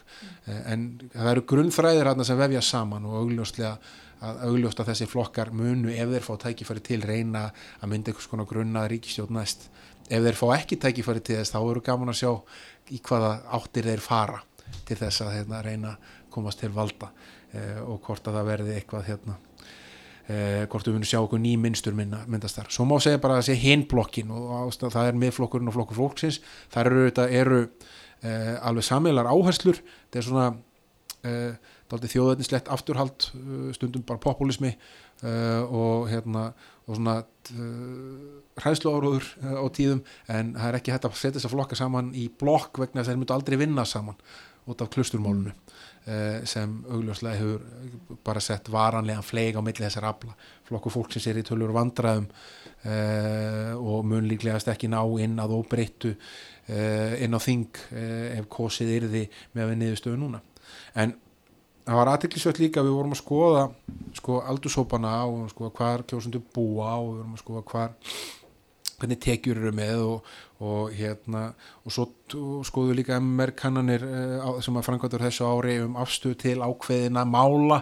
En 0.48 0.86
það 1.12 1.28
eru 1.34 1.42
grunnfræðir 1.50 2.08
hérna 2.08 2.24
sem 2.24 2.38
vefja 2.40 2.62
saman 2.64 3.04
og 3.04 3.18
augljóslega 3.18 3.74
að 4.24 4.40
augljósta 4.48 4.86
þessi 4.88 5.08
flokkar 5.10 5.50
munu 5.52 5.92
ef 5.92 6.08
þeir 6.14 6.24
fá 6.24 6.32
tækifæri 6.46 6.84
til 6.86 7.04
reyna 7.04 7.42
að 7.50 7.92
mynda 7.92 8.14
einhvers 8.14 8.30
konar 8.32 8.48
grunnað 8.48 8.88
ríkistjóð 8.94 9.36
næst. 9.36 9.68
Ef 10.08 10.24
þeir 10.24 10.40
fá 10.40 10.46
ekki 10.56 10.80
tækifæri 10.80 11.24
til 11.28 11.36
þess 11.42 11.52
þá 11.52 11.60
eru 11.60 11.84
gaman 11.84 12.14
að 12.14 12.20
sjá 12.22 12.32
í 12.88 13.02
hvaða 13.04 13.34
áttir 13.60 13.90
þeir 13.92 14.06
fara 14.06 14.40
til 14.88 14.96
þess 15.02 15.26
að 15.26 15.34
hérna, 15.36 15.60
reyna 15.66 15.92
komast 16.32 16.64
til 16.64 16.72
valda 16.72 17.12
og 17.84 18.00
hvort 18.06 18.32
að 18.32 18.40
það 18.40 18.52
verði 18.54 18.76
eitthvað 18.78 19.08
hérna 19.12 19.36
eh, 20.31 20.64
hvort 20.71 20.87
við 20.87 20.97
munum 20.97 21.09
sjá 21.11 21.19
okkur 21.21 21.43
ný 21.43 21.57
minnstur 21.61 21.97
mynda, 21.97 22.23
myndast 22.31 22.59
þar. 22.61 22.71
Svo 22.75 22.87
má 22.88 22.97
segja 23.03 23.21
bara 23.23 23.38
að 23.38 23.43
það 23.43 23.49
sé 23.51 23.59
hinblokkin 23.64 24.33
og 24.35 24.73
það 24.81 25.11
er 25.11 25.21
miðflokkurinn 25.25 25.71
og 25.71 25.77
flokkur 25.77 25.99
fólksins. 25.99 26.40
Það 26.73 26.90
eru, 26.90 27.05
eru 27.27 27.61
eh, 28.23 28.57
alveg 28.59 28.87
samilar 28.87 29.31
áherslur, 29.31 29.81
þetta 30.07 30.21
er 30.23 30.29
svona 30.29 30.49
eh, 31.27 31.71
þjóðveitinslegt 31.90 32.71
afturhald, 32.73 33.31
eh, 33.35 33.71
stundum 33.77 34.05
bara 34.07 34.23
populismi 34.23 34.73
eh, 34.73 35.62
og, 35.64 36.07
hérna, 36.12 36.51
og 36.87 36.99
svona 36.99 37.16
eh, 37.55 38.29
hræðslu 38.61 38.95
áróður 38.95 39.27
á 39.43 39.64
tíðum 39.75 40.05
en 40.29 40.55
það 40.57 40.69
er 40.69 40.79
ekki 40.81 40.95
hægt 40.95 41.09
að 41.09 41.19
setja 41.19 41.38
þess 41.38 41.51
að 41.51 41.57
flokka 41.57 41.79
saman 41.81 42.14
í 42.14 42.29
blokk 42.29 42.81
vegna 42.83 43.01
þess 43.01 43.09
að 43.09 43.14
þeir 43.14 43.23
myndu 43.25 43.37
aldrei 43.37 43.61
vinna 43.61 43.87
saman 43.88 44.21
út 44.71 44.83
af 44.85 44.90
klusturmálunu. 44.93 45.51
Eh, 45.51 45.89
sem 46.49 46.73
augljóslega 46.90 47.38
hefur 47.38 48.18
bara 48.27 48.40
sett 48.42 48.68
varanlegan 48.73 49.23
fleig 49.23 49.55
á 49.55 49.62
milli 49.62 49.85
þessar 49.85 50.09
afla. 50.11 50.35
Flokku 50.66 50.90
fólk 50.92 51.12
sem 51.14 51.23
sér 51.23 51.40
í 51.40 51.44
tölur 51.46 51.73
vandraðum 51.77 52.27
uh, 52.27 53.73
og 53.79 54.07
mun 54.09 54.29
líklegast 54.31 54.70
ekki 54.73 54.90
ná 54.90 55.01
inn 55.23 55.38
að 55.42 55.57
óbreyttu 55.59 56.12
uh, 56.14 57.14
inn 57.23 57.37
á 57.37 57.40
þing 57.42 57.83
uh, 57.92 58.38
ef 58.40 58.49
kosið 58.53 58.94
yrði 58.99 59.25
með 59.53 59.64
að 59.64 59.73
við 59.73 59.81
niðurstöðu 59.83 60.20
núna. 60.20 60.42
En 60.99 61.14
það 61.85 62.01
var 62.01 62.12
aðtiklisvöld 62.12 62.61
líka 62.62 62.85
við 62.87 62.96
vorum 62.99 63.16
að 63.16 63.23
skoða 63.23 63.64
sko 64.18 64.42
aldursópana 64.51 65.14
og 65.31 65.49
sko 65.53 65.73
hvað 65.75 66.05
kjósundu 66.12 66.42
búa 66.55 66.92
og 66.99 67.09
við 67.09 67.18
vorum 67.23 67.35
að 67.35 67.42
skoða 67.44 67.64
hvað 67.73 68.14
hvernig 69.01 69.20
tekjur 69.25 69.62
eru 69.62 69.73
með 69.75 70.03
og, 70.05 70.33
og 70.61 70.90
hérna 70.92 71.46
og 71.85 71.94
svo 71.94 72.07
skoðu 72.68 72.99
líka 72.99 73.16
MR 73.20 73.55
kannanir 73.57 74.05
uh, 74.05 74.59
sem 74.61 74.77
að 74.77 74.87
framkvæmdur 74.88 75.25
þessu 75.25 75.46
ári 75.49 75.79
um 75.85 75.96
afstöð 76.01 76.37
til 76.44 76.59
ákveðina 76.61 77.25
mála. 77.25 77.81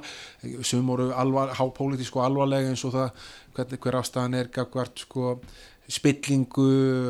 Sem 0.62 0.86
voru 0.86 1.10
alvar, 1.10 1.56
hápolítísk 1.58 2.20
og 2.20 2.28
alvarlega 2.28 2.70
eins 2.70 2.84
og 2.86 2.94
það 2.94 3.26
hvernig 3.56 3.82
hver 3.82 3.98
afstæðan 3.98 4.38
er 4.38 4.52
gafkvært 4.54 5.02
sko 5.02 5.34
spillingu 5.88 6.68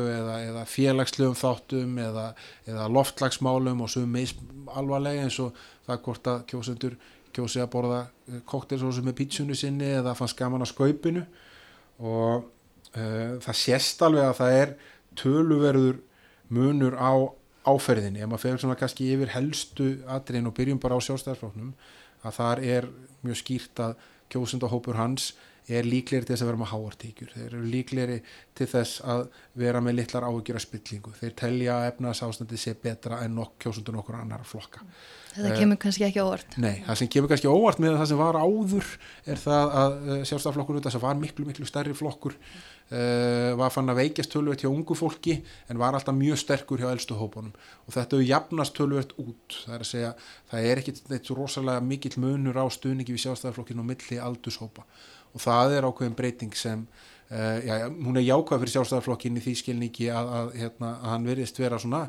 eða, 0.09 0.35
eða 0.47 0.65
félagslegum 0.69 1.35
þáttum 1.37 1.97
eða, 1.99 2.29
eða 2.65 2.87
loftlagsmálum 2.95 3.83
og 3.83 3.91
sem 3.91 4.07
meðs 4.09 4.37
alvarlega 4.71 5.25
eins 5.25 5.39
og 5.43 5.57
það 5.85 6.03
hvort 6.05 6.29
að 6.31 6.45
kjósendur 6.53 6.95
kjósi 7.35 7.61
að 7.61 7.73
borða 7.73 7.99
koktelsósu 8.49 9.03
með 9.05 9.19
pítsunni 9.19 9.57
sinni 9.57 9.91
eða 9.99 10.15
fannst 10.17 10.37
gaman 10.39 10.65
að 10.65 10.71
skaupinu. 10.73 11.25
Og 11.99 12.47
uh, 12.95 13.35
það 13.43 13.59
sést 13.59 14.01
alveg 14.05 14.31
að 14.31 14.39
það 14.39 14.61
er 14.63 14.73
töluverður 15.19 15.99
munur 16.49 16.95
á 16.97 17.13
áferðinni, 17.69 18.23
ef 18.23 18.29
maður 18.29 18.43
fer 18.45 18.61
svona 18.63 18.77
kannski 18.79 19.09
yfir 19.13 19.33
helstu 19.35 19.89
atriðin 20.09 20.49
og 20.49 20.55
byrjum 20.57 20.79
bara 20.81 20.97
á 20.97 21.05
sjálfstæðarflóknum 21.05 21.73
að 22.25 22.37
þar 22.39 22.61
er 22.63 22.87
mjög 23.25 23.41
skýrt 23.41 23.81
að 23.83 23.97
kjósundahópur 24.31 24.97
hans 24.99 25.33
er 25.69 25.87
líklegri 25.87 26.25
til 26.25 26.33
þess 26.33 26.45
að 26.45 26.49
vera 26.49 26.61
með 26.61 26.71
háartíkjur 26.73 27.31
þeir 27.35 27.45
eru 27.47 27.61
líklegri 27.69 28.17
til 28.57 28.67
þess 28.71 29.03
að 29.05 29.23
vera 29.61 29.81
með 29.83 29.99
litlar 29.99 30.27
áhugjur 30.27 30.59
af 30.59 30.65
spillingu. 30.65 31.13
Þeir 31.19 31.35
telja 31.43 31.77
að 31.77 31.87
efnaðs 31.93 32.23
ástandi 32.25 32.59
sé 32.59 32.75
betra 32.79 33.21
en 33.25 33.37
nokk 33.37 33.57
kjósundur 33.63 33.95
nokkur 33.95 34.19
annar 34.19 34.45
flokka. 34.47 34.83
Eh, 35.37 35.53
kemur 35.53 35.77
kannski 35.79 36.07
ekki 36.07 36.23
orð. 36.23 36.57
Nei, 36.59 36.81
það 36.87 36.99
sem 36.99 37.11
kemur 37.13 37.31
kannski 37.31 37.51
óvart 37.51 37.79
með 37.83 37.99
það 37.99 38.09
sem 38.11 38.19
var 38.19 38.39
áður 38.39 38.89
er 39.29 39.39
það 39.39 39.75
að 39.81 39.95
uh, 39.99 40.17
sjálfstæðarflokkur 40.25 40.81
þess 40.87 40.99
að 40.99 41.05
var 41.05 41.19
miklu, 41.19 41.45
miklu 41.47 41.67
stærri 41.69 41.93
flokkur 41.95 42.33
uh, 42.33 43.51
var 43.59 43.73
fann 43.75 43.93
að 43.93 44.01
veikjast 44.01 44.33
tölvöld 44.33 44.63
hjá 44.63 44.71
ungu 44.71 44.97
fólki 44.97 45.37
en 45.69 45.79
var 45.81 45.95
alltaf 45.95 46.17
mjög 46.17 46.41
sterkur 46.41 46.81
hjá 46.81 46.89
elstu 46.89 47.19
hópunum. 47.19 47.53
Og 47.85 47.93
þetta 47.93 48.17
hefur 48.17 48.25
jafnast 48.25 48.75
tölvöld 48.79 49.13
út. 49.21 49.59
Það 49.67 49.77
er 49.77 49.85
að 49.85 49.91
segja, 49.91 50.11
það 50.49 50.71
er 50.71 50.83
ekki 50.83 50.95
neitt 51.13 51.29
svo 51.29 51.37
rosalega 51.37 51.85
mikill 51.93 52.15
munur 52.25 52.57
á 52.57 52.65
stuðningi 52.73 53.13
við 53.13 53.27
sjálfstæðarflokkinu 53.27 53.85
og 53.85 53.89
milli 53.93 54.19
aldurshópa 54.25 54.87
og 55.33 55.43
það 55.43 55.77
er 55.77 55.87
ákveðin 55.89 56.17
breyting 56.17 56.57
sem 56.57 56.87
Uh, 57.29 57.61
já, 57.61 57.85
hún 57.85 58.17
er 58.17 58.23
jákvæð 58.25 58.63
fyrir 58.63 58.71
sjálfstæðarflokkin 58.73 59.35
í 59.37 59.41
því 59.45 59.51
skilningi 59.59 60.07
að, 60.09 60.29
að, 60.33 60.47
hérna, 60.57 60.87
að 60.95 61.11
hann 61.11 61.27
verðist 61.29 61.59
vera 61.61 61.77
svona 61.77 61.99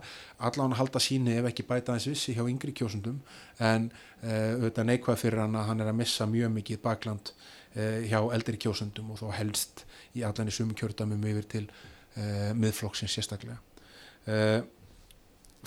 allan 0.49 0.73
að 0.73 0.79
halda 0.79 1.03
síni 1.05 1.35
ef 1.37 1.49
ekki 1.51 1.67
bæta 1.69 1.93
þess 1.93 2.09
vissi 2.09 2.33
hjá 2.39 2.41
yngri 2.49 2.73
kjósundum 2.73 3.19
en 3.61 3.91
uh, 3.93 4.55
auðvitað 4.55 4.89
neikvæð 4.89 5.21
fyrir 5.21 5.43
hann 5.43 5.59
að 5.61 5.69
hann 5.69 5.85
er 5.85 5.93
að 5.93 5.99
missa 5.99 6.25
mjög 6.25 6.55
mikið 6.55 6.81
bakland 6.89 7.35
uh, 7.35 8.01
hjá 8.09 8.17
eldri 8.33 8.63
kjósundum 8.65 9.13
og 9.13 9.21
þó 9.21 9.27
helst 9.37 9.85
í 10.17 10.25
allan 10.25 10.49
í 10.49 10.57
sumi 10.57 10.81
kjördamum 10.81 11.29
yfir 11.35 11.53
til 11.53 11.67
uh, 11.69 12.57
miðflokksins 12.57 13.21
sérstaklega 13.21 13.61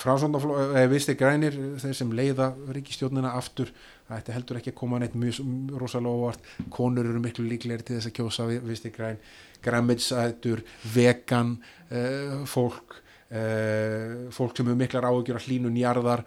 Framsvöndaflokk, 0.02 0.72
eða 0.74 0.90
viðstir 0.90 1.16
grænir 1.18 1.56
þeir 1.78 1.92
sem 1.94 2.14
leiða 2.18 2.48
ríkistjórnina 2.74 3.30
aftur 3.38 3.70
það 4.08 4.18
ætti 4.18 4.34
heldur 4.34 4.58
ekki 4.60 4.72
að 4.72 4.78
koma 4.80 5.00
neitt 5.00 5.14
mjög 5.16 5.76
rosalega 5.80 6.18
óvart, 6.18 6.48
konur 6.72 7.06
eru 7.08 7.22
miklu 7.22 7.46
líklegri 7.46 7.86
til 7.86 7.98
þess 7.98 8.10
að 8.10 8.16
kjósa 8.18 8.46
viðstir 8.50 8.94
græn. 8.94 9.20
Græmitsætur, 9.64 10.64
vegan 10.92 11.54
uh, 11.88 12.42
fólk 12.50 12.98
uh, 13.30 14.26
fólk 14.34 14.58
sem 14.58 14.66
hefur 14.66 14.80
miklar 14.82 15.08
áhugjur 15.08 15.40
að 15.40 15.48
hlínun 15.48 15.78
jarðar, 15.80 16.24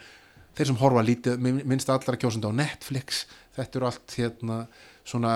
þeir 0.58 0.72
sem 0.72 0.80
horfa 0.82 1.06
lítið 1.06 1.44
minnst 1.44 1.92
allar 1.94 2.18
kjósunda 2.18 2.50
á 2.50 2.60
Netflix. 2.64 3.26
Þetta 3.58 3.80
eru 3.80 3.90
allt 3.92 4.18
hérna 4.18 4.64
svona 5.08 5.36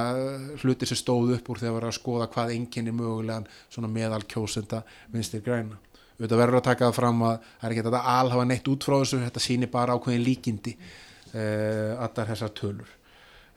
hlutir 0.64 0.90
sem 0.90 1.00
stóð 1.00 1.36
upp 1.38 1.54
úr 1.54 1.62
þegar 1.62 1.88
að 1.88 1.98
skoða 2.00 2.32
hvað 2.34 2.56
enginn 2.58 2.90
er 2.90 2.98
mögulegan 2.98 3.48
svona 3.68 3.92
meðal 3.92 4.24
kjósunda 4.30 4.82
vinstir 5.14 5.46
græna 5.46 5.78
auðvitað 6.22 6.42
verður 6.44 6.60
að 6.60 6.66
taka 6.68 6.88
það 6.88 6.98
fram 7.00 7.22
að 7.26 7.38
það 7.44 7.68
er 7.68 7.74
ekki 7.74 7.84
þetta 7.88 8.02
alhafa 8.14 8.48
neitt 8.48 8.68
út 8.70 8.86
frá 8.86 8.96
þessu. 9.00 9.22
Þetta 9.26 9.42
sýnir 9.42 9.72
bara 9.74 9.96
ákveðin 9.98 10.26
líkindi 10.26 10.74
uh, 10.78 12.04
allar 12.06 12.30
þessar 12.30 12.52
tölur. 12.60 12.92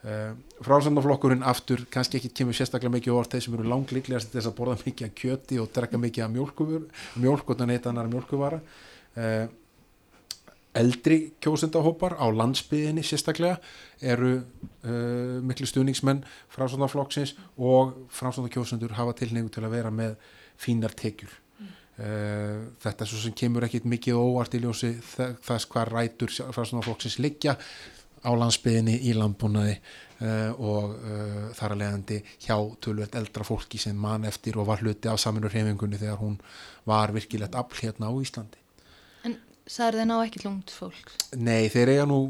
Uh, 0.05 0.33
frásandaflokkurinn 0.65 1.45
aftur 1.49 1.85
kannski 1.93 2.21
ekki 2.21 2.31
kemur 2.41 2.57
sérstaklega 2.57 2.93
mikið 2.97 3.19
orð 3.19 3.35
þeir 3.35 3.45
sem 3.45 3.59
eru 3.59 3.69
langlíklegast 3.73 4.33
þess 4.33 4.49
að 4.51 4.57
borða 4.59 4.79
mikið 4.85 5.09
af 5.09 5.15
kjöti 5.21 5.61
og 5.61 5.71
drekka 5.77 6.01
mikið 6.01 6.33
mjölkuvör 6.33 6.89
mjölk 7.25 7.53
og 7.53 7.61
þannig 7.61 7.89
annar 7.89 8.11
mjölkuvara 8.13 8.59
uh, 8.61 9.47
eldri 10.77 11.19
kjósendahópar 11.45 12.19
á 12.21 12.27
landsbyðinni 12.37 13.05
sérstaklega 13.07 13.61
eru 14.03 14.35
uh, 14.41 15.41
miklu 15.45 15.69
stuðningsmenn 15.71 16.25
frásandaflokksins 16.53 17.37
og 17.57 17.97
frásandakjósendur 18.13 18.97
hafa 18.99 19.17
tilnegu 19.23 19.53
til 19.53 19.65
að 19.65 19.79
vera 19.79 19.95
með 19.95 20.19
fínar 20.61 20.93
tekjur 20.97 21.33
þetta 21.95 23.05
er 23.05 23.07
svo 23.07 23.21
sem 23.23 23.35
kemur 23.39 23.63
ekkit 23.69 23.85
mikið 23.87 24.17
óvart 24.19 24.57
í 24.57 24.59
ljósi 24.65 24.89
þess 24.99 25.69
hvað 25.71 25.93
rætur 25.93 26.33
frástunarflokksins 26.35 27.21
liggja 27.23 27.55
á 28.25 28.31
landsbyðinni 28.33 28.97
í 29.09 29.13
landbúnaði 29.17 29.75
uh, 29.77 30.53
og 30.57 30.95
uh, 30.97 31.49
þar 31.57 31.75
að 31.75 31.81
leiðandi 31.83 32.21
hjá 32.47 32.57
tölvöld 32.83 33.17
eldra 33.21 33.47
fólki 33.47 33.81
sem 33.81 33.97
mann 34.01 34.25
eftir 34.29 34.59
og 34.61 34.69
var 34.71 34.83
hluti 34.85 35.11
af 35.13 35.21
saminur 35.21 35.53
hefingunni 35.53 36.01
þegar 36.01 36.21
hún 36.23 36.39
var 36.89 37.13
virkilegt 37.15 37.57
afl 37.59 37.85
hérna 37.85 38.09
á 38.09 38.13
Íslandi. 38.25 38.61
En 39.29 39.37
sagður 39.69 40.01
þeir 40.01 40.11
ná 40.11 40.17
ekki 40.17 40.45
lungt 40.45 40.73
fólk? 40.73 41.15
Nei, 41.37 41.69
þeir 41.73 41.95
eiga 41.95 42.09
nú 42.09 42.21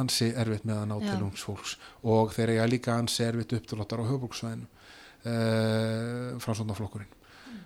ansi 0.00 0.32
erfitt 0.34 0.66
með 0.66 0.82
að 0.82 0.88
ná 0.90 0.96
til 1.06 1.18
ungs 1.22 1.46
fólks 1.46 1.76
og 2.02 2.34
þeir 2.34 2.56
eiga 2.56 2.70
líka 2.70 2.98
ansi 2.98 3.26
erfitt 3.26 3.54
uppdráttar 3.58 4.02
á 4.02 4.10
höfbruksvæðinu 4.10 4.66
uh, 4.66 6.40
frástunarflokkurinn 6.42 7.20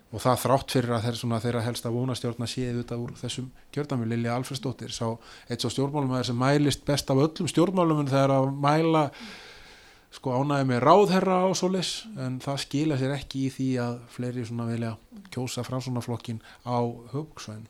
og 0.08 0.22
það 0.24 0.40
þrátt 0.44 0.72
fyrir 0.72 0.94
að 0.96 1.04
þeir 1.04 1.42
þeirra 1.44 1.64
helsta 1.66 1.92
vonastjórna 1.92 2.48
séð 2.48 2.80
út 2.82 2.92
af 2.94 3.02
úr 3.02 3.12
þessum 3.20 3.50
kjördami 3.74 4.08
Lilja 4.08 4.38
Alfredsdóttir 4.38 4.94
sá 4.94 5.04
eitt 5.48 5.60
svo 5.60 5.70
stjórnmálumæður 5.74 6.30
sem 6.30 6.40
mælist 6.40 6.86
best 6.88 7.10
af 7.12 7.20
öllum 7.20 7.50
stjórnmáluminn 7.50 8.08
þegar 8.08 8.32
að 8.38 8.48
mæla 8.56 9.04
sko 10.16 10.38
ánæði 10.40 10.68
með 10.70 10.80
ráðherra 10.86 11.42
og 11.50 11.56
svolis 11.60 11.92
en 12.16 12.38
það 12.40 12.62
skila 12.64 12.96
sér 13.00 13.12
ekki 13.18 13.44
í 13.44 13.50
því 13.52 13.68
að 13.84 13.98
fleiri 14.14 14.46
svona 14.48 14.68
vilja 14.70 14.94
kjósa 15.34 15.64
framsónaflokkin 15.66 16.40
á 16.64 16.80
höfuksvæðin 17.12 17.68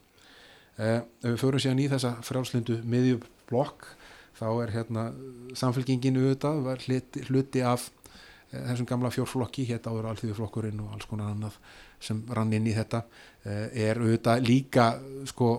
eh, 0.79 1.03
ef 1.03 1.33
við 1.33 1.41
förum 1.43 1.65
síðan 1.65 1.83
í 1.83 1.89
þessa 1.91 2.15
frjálslindu 2.23 2.79
miðjublokk 2.87 3.91
þá 4.39 4.49
er 4.63 4.75
hérna 4.77 5.09
samfélkingin 5.59 6.21
auðvitað 6.21 6.71
hluti, 6.87 7.27
hluti 7.27 7.67
af 7.67 7.91
eh, 8.53 8.63
þessum 8.71 8.87
gamla 8.95 9.11
fjórflokki 9.11 9.67
hétt 9.73 9.91
áður 9.91 10.13
alþjóðflokkurinn 10.13 10.87
og 10.87 10.95
alls 10.95 11.11
konar 11.11 11.35
annað 11.35 11.59
sem 12.01 12.21
rann 12.35 12.53
inn 12.55 12.69
í 12.69 12.77
þetta 12.77 13.03
eh, 13.45 13.89
er 13.89 14.01
auðvitað 14.01 14.47
líka 14.47 14.93
sko 15.29 15.51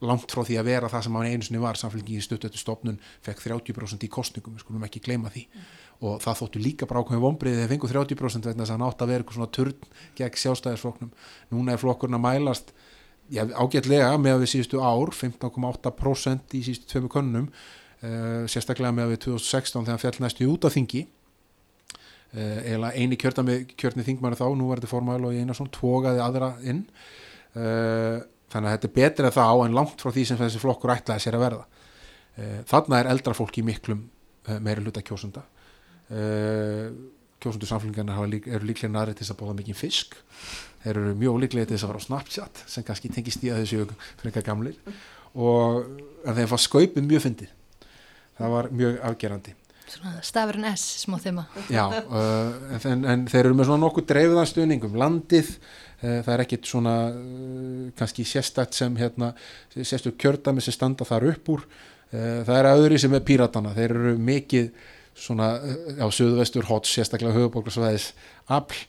langt 0.00 0.32
frá 0.32 0.44
því 0.46 0.56
að 0.60 0.68
vera 0.70 0.88
það 0.88 1.04
sem 1.04 1.16
hann 1.18 1.28
einu 1.28 1.46
sinni 1.46 1.60
var. 1.60 1.76
Samfélgingin 1.76 2.24
stuttötu 2.24 2.60
stofnun 2.60 3.00
fekk 3.24 3.42
30% 3.44 4.06
í 4.06 4.10
kostningum, 4.12 4.56
við 4.56 4.64
skulum 4.64 4.86
ekki 4.86 5.02
gleyma 5.04 5.32
því. 5.32 5.44
Og 6.08 6.22
það 6.24 6.38
þóttu 6.40 6.62
líka 6.64 6.88
bara 6.88 7.02
ákveðin 7.02 7.24
vombriðið 7.26 7.60
þegar 7.60 7.72
fengu 7.74 7.90
30% 7.92 8.48
vegna 8.48 8.64
þess 8.64 8.72
að 8.72 8.78
hann 8.78 8.86
átt 8.86 9.04
að 9.04 9.12
vera 9.12 9.24
eitthvað 9.24 9.38
svona 9.38 9.52
turn 9.58 9.90
gegn 10.16 10.40
sjálfstæðisflokknum. 10.44 11.12
Núna 11.52 11.74
er 11.74 11.82
flokkurinn 11.82 12.16
að 12.16 12.24
mælast 12.24 12.72
já, 13.28 13.44
ágætlega 13.44 14.14
með 14.16 14.38
að 14.38 14.44
við 14.44 14.52
síðustu 14.54 14.80
ár 14.80 15.12
15,8% 15.18 16.56
í 16.56 16.62
síðustu 16.64 16.88
tveimu 16.94 17.12
könnum 17.12 17.50
uh, 17.50 18.48
sérstaklega 18.48 18.94
með 18.96 19.06
að 19.06 19.14
við 19.14 19.22
2016 19.26 19.88
þegar 19.90 20.02
fjall 20.06 20.24
næstu 20.24 20.48
út 20.48 20.68
af 20.68 20.76
þingi 20.78 21.04
eða 22.30 22.92
eini 22.94 23.18
kjörni, 23.18 23.56
kjörni 23.74 24.04
þingmæri 24.06 24.38
þá, 24.38 24.46
nú 24.54 24.68
var 24.70 24.80
þetta 24.80 24.92
formæl 24.92 25.24
og 25.26 25.34
eina 25.34 25.56
svona 25.56 25.74
tvogaði 25.74 26.22
aðra 26.22 26.52
inn. 26.62 26.84
Uh, 27.50 28.20
þannig 28.50 28.68
að 28.68 28.74
þetta 28.76 28.88
er 28.88 28.94
betra 28.94 29.30
þá 29.34 29.46
en 29.64 29.74
langt 29.74 30.02
frá 30.02 30.12
því 30.14 30.26
sem 30.28 30.38
þessi 30.38 30.60
flokkur 30.62 30.92
ætlaði 30.94 31.24
sér 31.24 31.38
að 31.38 31.46
verða. 31.46 31.64
Uh, 32.38 32.58
þarna 32.70 33.00
er 33.00 33.10
eldra 33.10 33.34
fólk 33.34 33.58
í 33.58 33.66
miklum 33.66 34.04
meiri 34.62 34.82
hluta 34.82 35.02
kjósunda 35.04 35.42
kjósundur 37.40 37.68
samfélgingarna 37.70 38.16
eru 38.52 38.66
líklega 38.66 38.92
næri 38.92 39.14
til 39.14 39.24
þess 39.24 39.34
að 39.34 39.38
bóða 39.40 39.56
mikið 39.60 39.78
fisk. 39.78 40.16
Þeir 40.82 40.92
eru 40.96 41.14
mjög 41.20 41.38
líklega 41.44 41.68
til 41.68 41.76
þess 41.76 41.86
að 41.86 41.92
fara 41.92 42.02
á 42.02 42.06
Snapchat 42.06 42.62
sem 42.72 42.86
kannski 42.86 43.12
tengist 43.12 43.44
í 43.44 43.52
að 43.52 43.62
þessu 43.62 43.86
frekar 44.20 44.46
gamlir. 44.46 44.76
Og 45.38 45.88
þeir 46.26 46.50
fá 46.50 46.56
skaupin 46.60 47.08
mjög 47.08 47.24
fyndið. 47.28 47.54
Það 48.40 48.54
var 48.56 48.70
mjög 48.74 49.00
afgerandi 49.08 49.56
stafurinn 50.24 50.66
S, 50.70 51.02
smá 51.04 51.18
þema. 51.22 51.44
Já, 51.72 51.84
uh, 51.88 52.78
en, 52.88 53.04
en 53.08 53.26
þeir 53.30 53.48
eru 53.48 53.58
með 53.58 53.70
svona 53.70 53.84
nokkuð 53.84 54.06
dreifiðan 54.10 54.48
stuðningum 54.50 54.96
landið, 55.00 55.52
uh, 55.56 56.20
það 56.24 56.32
er 56.34 56.44
ekkit 56.44 56.70
svona 56.70 56.94
uh, 57.10 57.84
kannski 57.98 58.26
sérstætt 58.28 58.78
sem 58.78 58.96
hérna, 59.00 59.32
sérstu 59.76 60.14
kjördami 60.20 60.64
sem 60.64 60.76
standa 60.76 61.06
þar 61.08 61.28
upp 61.32 61.52
úr, 61.56 61.66
uh, 61.66 62.40
það 62.46 62.56
er 62.56 62.70
öðri 62.72 63.02
sem 63.02 63.14
er 63.18 63.26
píratana, 63.26 63.74
þeir 63.76 63.96
eru 63.98 64.16
mikið 64.30 64.72
svona 65.20 65.52
á 66.00 66.06
söðvestur 66.14 66.68
hot, 66.70 66.88
sérstaklega 66.88 67.34
höfuborgarsvæðis 67.36 68.12
afl, 68.56 68.84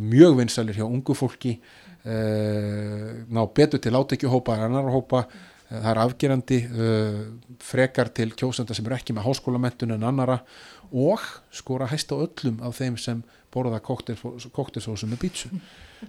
mjög 0.00 0.38
vinsælir 0.38 0.78
hjá 0.78 0.86
ungu 0.86 1.12
fólki. 1.12 1.58
Ná 2.06 3.40
betur 3.52 3.82
til 3.82 3.92
átekjuhópa 3.92 4.54
en 4.56 4.62
annar 4.70 4.88
hópa. 4.94 5.26
Eh, 5.26 5.51
það 5.80 5.90
er 5.92 6.00
afgerandi 6.02 6.60
uh, 6.68 7.18
frekar 7.62 8.12
til 8.14 8.32
kjósenda 8.36 8.76
sem 8.76 8.86
eru 8.86 8.98
ekki 8.98 9.16
með 9.16 9.28
háskólamentun 9.28 9.96
en 9.96 10.06
annara 10.08 10.40
og 10.92 11.22
skora 11.54 11.88
hæst 11.90 12.12
á 12.12 12.16
öllum 12.20 12.60
af 12.64 12.76
þeim 12.80 12.98
sem 13.00 13.22
borða 13.52 13.80
koktelsósu 13.80 15.08
með 15.08 15.22
pítsu 15.24 15.52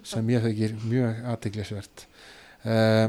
sem 0.04 0.30
ég 0.34 0.44
þekir 0.44 0.76
mjög 0.84 1.22
aðteglisvert 1.34 2.06
uh, 2.68 3.08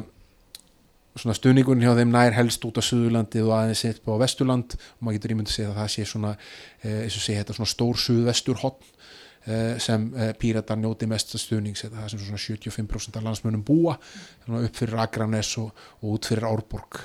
svona 1.14 1.37
stuðningun 1.38 1.83
hjá 1.83 1.93
þeim 1.99 2.14
nær 2.14 2.35
helst 2.35 2.64
út 2.67 2.79
á 2.79 2.83
Suðurlandið 2.83 3.47
og 3.47 3.53
aðeins 3.55 3.85
eitt 3.87 4.01
á 4.03 4.19
Vesturland. 4.19 4.75
Og 4.75 5.05
maður 5.07 5.21
getur 5.21 5.35
ímyndið 5.37 5.53
að 5.53 5.55
segja 5.55 5.69
að 5.71 5.77
það 5.79 5.93
sé 5.95 6.07
svona 6.11 6.33
uh, 6.35 6.97
eins 7.05 7.19
og 7.19 7.23
segja 7.23 7.45
þetta 7.45 7.57
svona 7.59 7.71
stór 7.71 8.01
Suðvestur 8.03 8.59
hotn 8.64 8.88
uh, 8.88 9.05
sem 9.44 10.07
uh, 10.14 10.30
píratar 10.40 10.78
njóti 10.80 11.04
mest 11.09 11.35
stuðnings 11.37 11.85
eða 11.85 12.00
það 12.00 12.12
sem 12.14 12.20
svona 12.24 12.40
75% 12.40 13.18
af 13.18 13.24
landsmönum 13.26 13.64
búa 13.66 13.98
upp 14.48 14.76
fyrir 14.78 15.00
Akranes 15.02 15.50
og, 15.61 15.72
og 16.00 16.14
út 16.16 16.28
fyrir 16.30 16.46
Árborg 16.48 17.02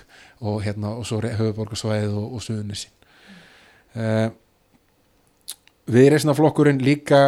og 0.47 0.61
hérna 0.63 0.93
og 0.95 1.07
svo 1.07 1.19
höfuborgarsvæðið 1.19 2.15
og, 2.15 2.37
og 2.37 2.45
Suðunissin 2.45 2.93
uh, 3.99 4.29
Viðreysnaflokkurinn 5.91 6.79
líka 6.79 7.19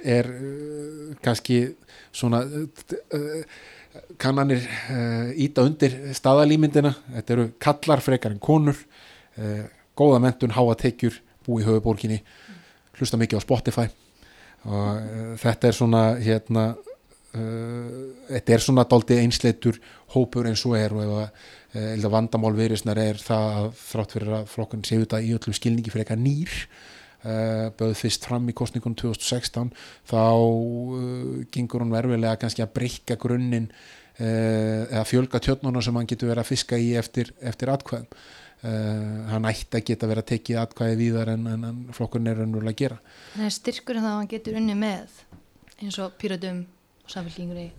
er 0.00 0.30
uh, 0.32 1.10
kannski 1.24 1.58
svona 2.14 2.40
uh, 2.48 3.60
kannanir 4.18 4.64
íta 5.38 5.66
undir 5.68 5.92
staðalýmyndina 6.16 6.94
þetta 7.18 7.34
eru 7.36 7.44
kallar 7.62 8.00
frekar 8.02 8.32
en 8.34 8.40
konur. 8.42 8.80
Góða 9.94 10.18
mentun, 10.22 10.54
háa 10.54 10.74
tekjur 10.78 11.20
búi 11.46 11.62
höfuborginni 11.66 12.18
hlusta 12.98 13.20
mikið 13.20 13.38
á 13.38 13.46
Spotify 13.46 13.86
og 14.64 14.88
uh, 14.96 15.34
þetta 15.40 15.68
er 15.68 15.76
svona 15.76 16.02
hérna 16.20 16.64
uh, 16.74 17.92
þetta 18.30 18.56
er 18.56 18.64
svona 18.64 18.86
dálítið 18.88 19.22
einsleitur 19.24 19.80
hópur 20.14 20.48
eins 20.48 20.64
og 20.68 20.76
er 20.78 20.94
og 20.96 21.04
ef 21.04 21.14
að 21.18 22.04
uh, 22.04 22.10
vandamál 22.14 22.54
viðrisnar 22.56 23.00
er 23.02 23.20
það 23.20 23.58
að 23.60 23.70
þrátt 23.82 24.16
fyrir 24.16 24.36
að 24.40 24.52
flokkun 24.54 24.86
séu 24.86 25.02
þetta 25.04 25.22
í 25.24 25.34
öllum 25.36 25.58
skilningi 25.58 25.92
fyrir 25.92 26.06
eitthvað 26.06 26.24
nýr 26.24 26.54
uh, 26.54 27.66
bauð 27.80 27.98
fyrst 28.00 28.28
fram 28.28 28.48
í 28.48 28.56
kostningunum 28.56 28.96
2016 29.02 29.74
þá 30.10 30.24
gengur 31.54 31.84
hún 31.84 31.92
verfilega 31.94 32.40
kannski 32.40 32.64
að 32.64 32.74
breyka 32.78 33.18
grunninn 33.20 33.70
eða 34.14 35.00
fjölga 35.10 35.40
tjötnuna 35.42 35.80
sem 35.82 35.96
hann 35.98 36.06
getur 36.06 36.28
verið 36.30 36.44
að 36.44 36.50
fiska 36.52 36.76
í 36.78 36.92
eftir, 36.94 37.32
eftir 37.42 37.72
atkvæðum 37.72 38.06
uh, 38.64 39.30
hann 39.30 39.48
ætti 39.50 39.80
að 39.80 39.86
geta 39.92 40.10
verið 40.10 40.24
að 40.24 40.30
tekið 40.32 40.60
atkvæði 40.64 41.00
víðar 41.00 41.32
en, 41.36 41.46
en, 41.52 41.70
en 41.70 41.80
flokkurinn 41.96 42.32
er 42.32 42.42
raunverulega 42.42 42.74
að 42.74 42.82
gera. 42.82 43.00
Þannig 43.34 43.50
að 43.52 43.56
styrkurinn 43.60 44.06
þá 44.06 44.12
að 44.12 44.18
hann 44.18 44.34
getur 44.34 44.60
unni 44.60 44.78
með 44.82 45.18
eins 45.80 45.98
og 46.02 46.14
pýratum 46.20 46.62
og 47.04 47.12
samfélkingur 47.12 47.64
í 47.64 47.70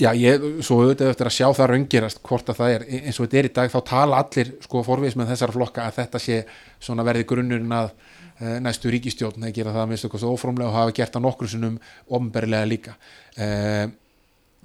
Já, 0.00 0.08
ég, 0.16 0.40
svo 0.64 0.78
auðvitað 0.80 1.10
eftir 1.12 1.28
að 1.28 1.34
sjá 1.36 1.46
það 1.52 1.68
raungerast 1.70 2.20
hvort 2.24 2.48
að 2.48 2.58
það 2.58 2.74
er, 2.74 2.84
e- 2.88 3.00
eins 3.06 3.18
og 3.20 3.26
þetta 3.26 3.38
er 3.38 3.48
í 3.48 3.52
dag 3.58 3.72
þá 3.72 3.80
tala 3.90 4.20
allir 4.22 4.50
sko 4.64 4.80
forvís 4.86 5.16
með 5.18 5.34
þessara 5.34 5.54
flokka 5.54 5.84
að 5.84 5.98
þetta 5.98 6.20
sé 6.22 6.38
svona 6.82 7.04
verði 7.06 7.26
grunnurinn 7.28 7.74
að 7.76 7.90
e, 7.92 8.54
næstu 8.64 8.90
ríkistjórn 8.90 9.44
eða 9.44 9.56
gera 9.58 9.74
það 9.74 9.82
að 9.82 9.90
minnstu 9.90 10.08
eitthvað 10.08 10.24
svo 10.24 10.32
ófrómlega 10.32 10.70
og 10.70 10.78
hafa 10.78 10.94
gert 10.96 11.12
það 11.12 11.24
nokkur 11.26 11.52
sinnum 11.52 11.76
ofnbærilega 12.08 12.70
líka. 12.72 12.96
E, 13.36 13.50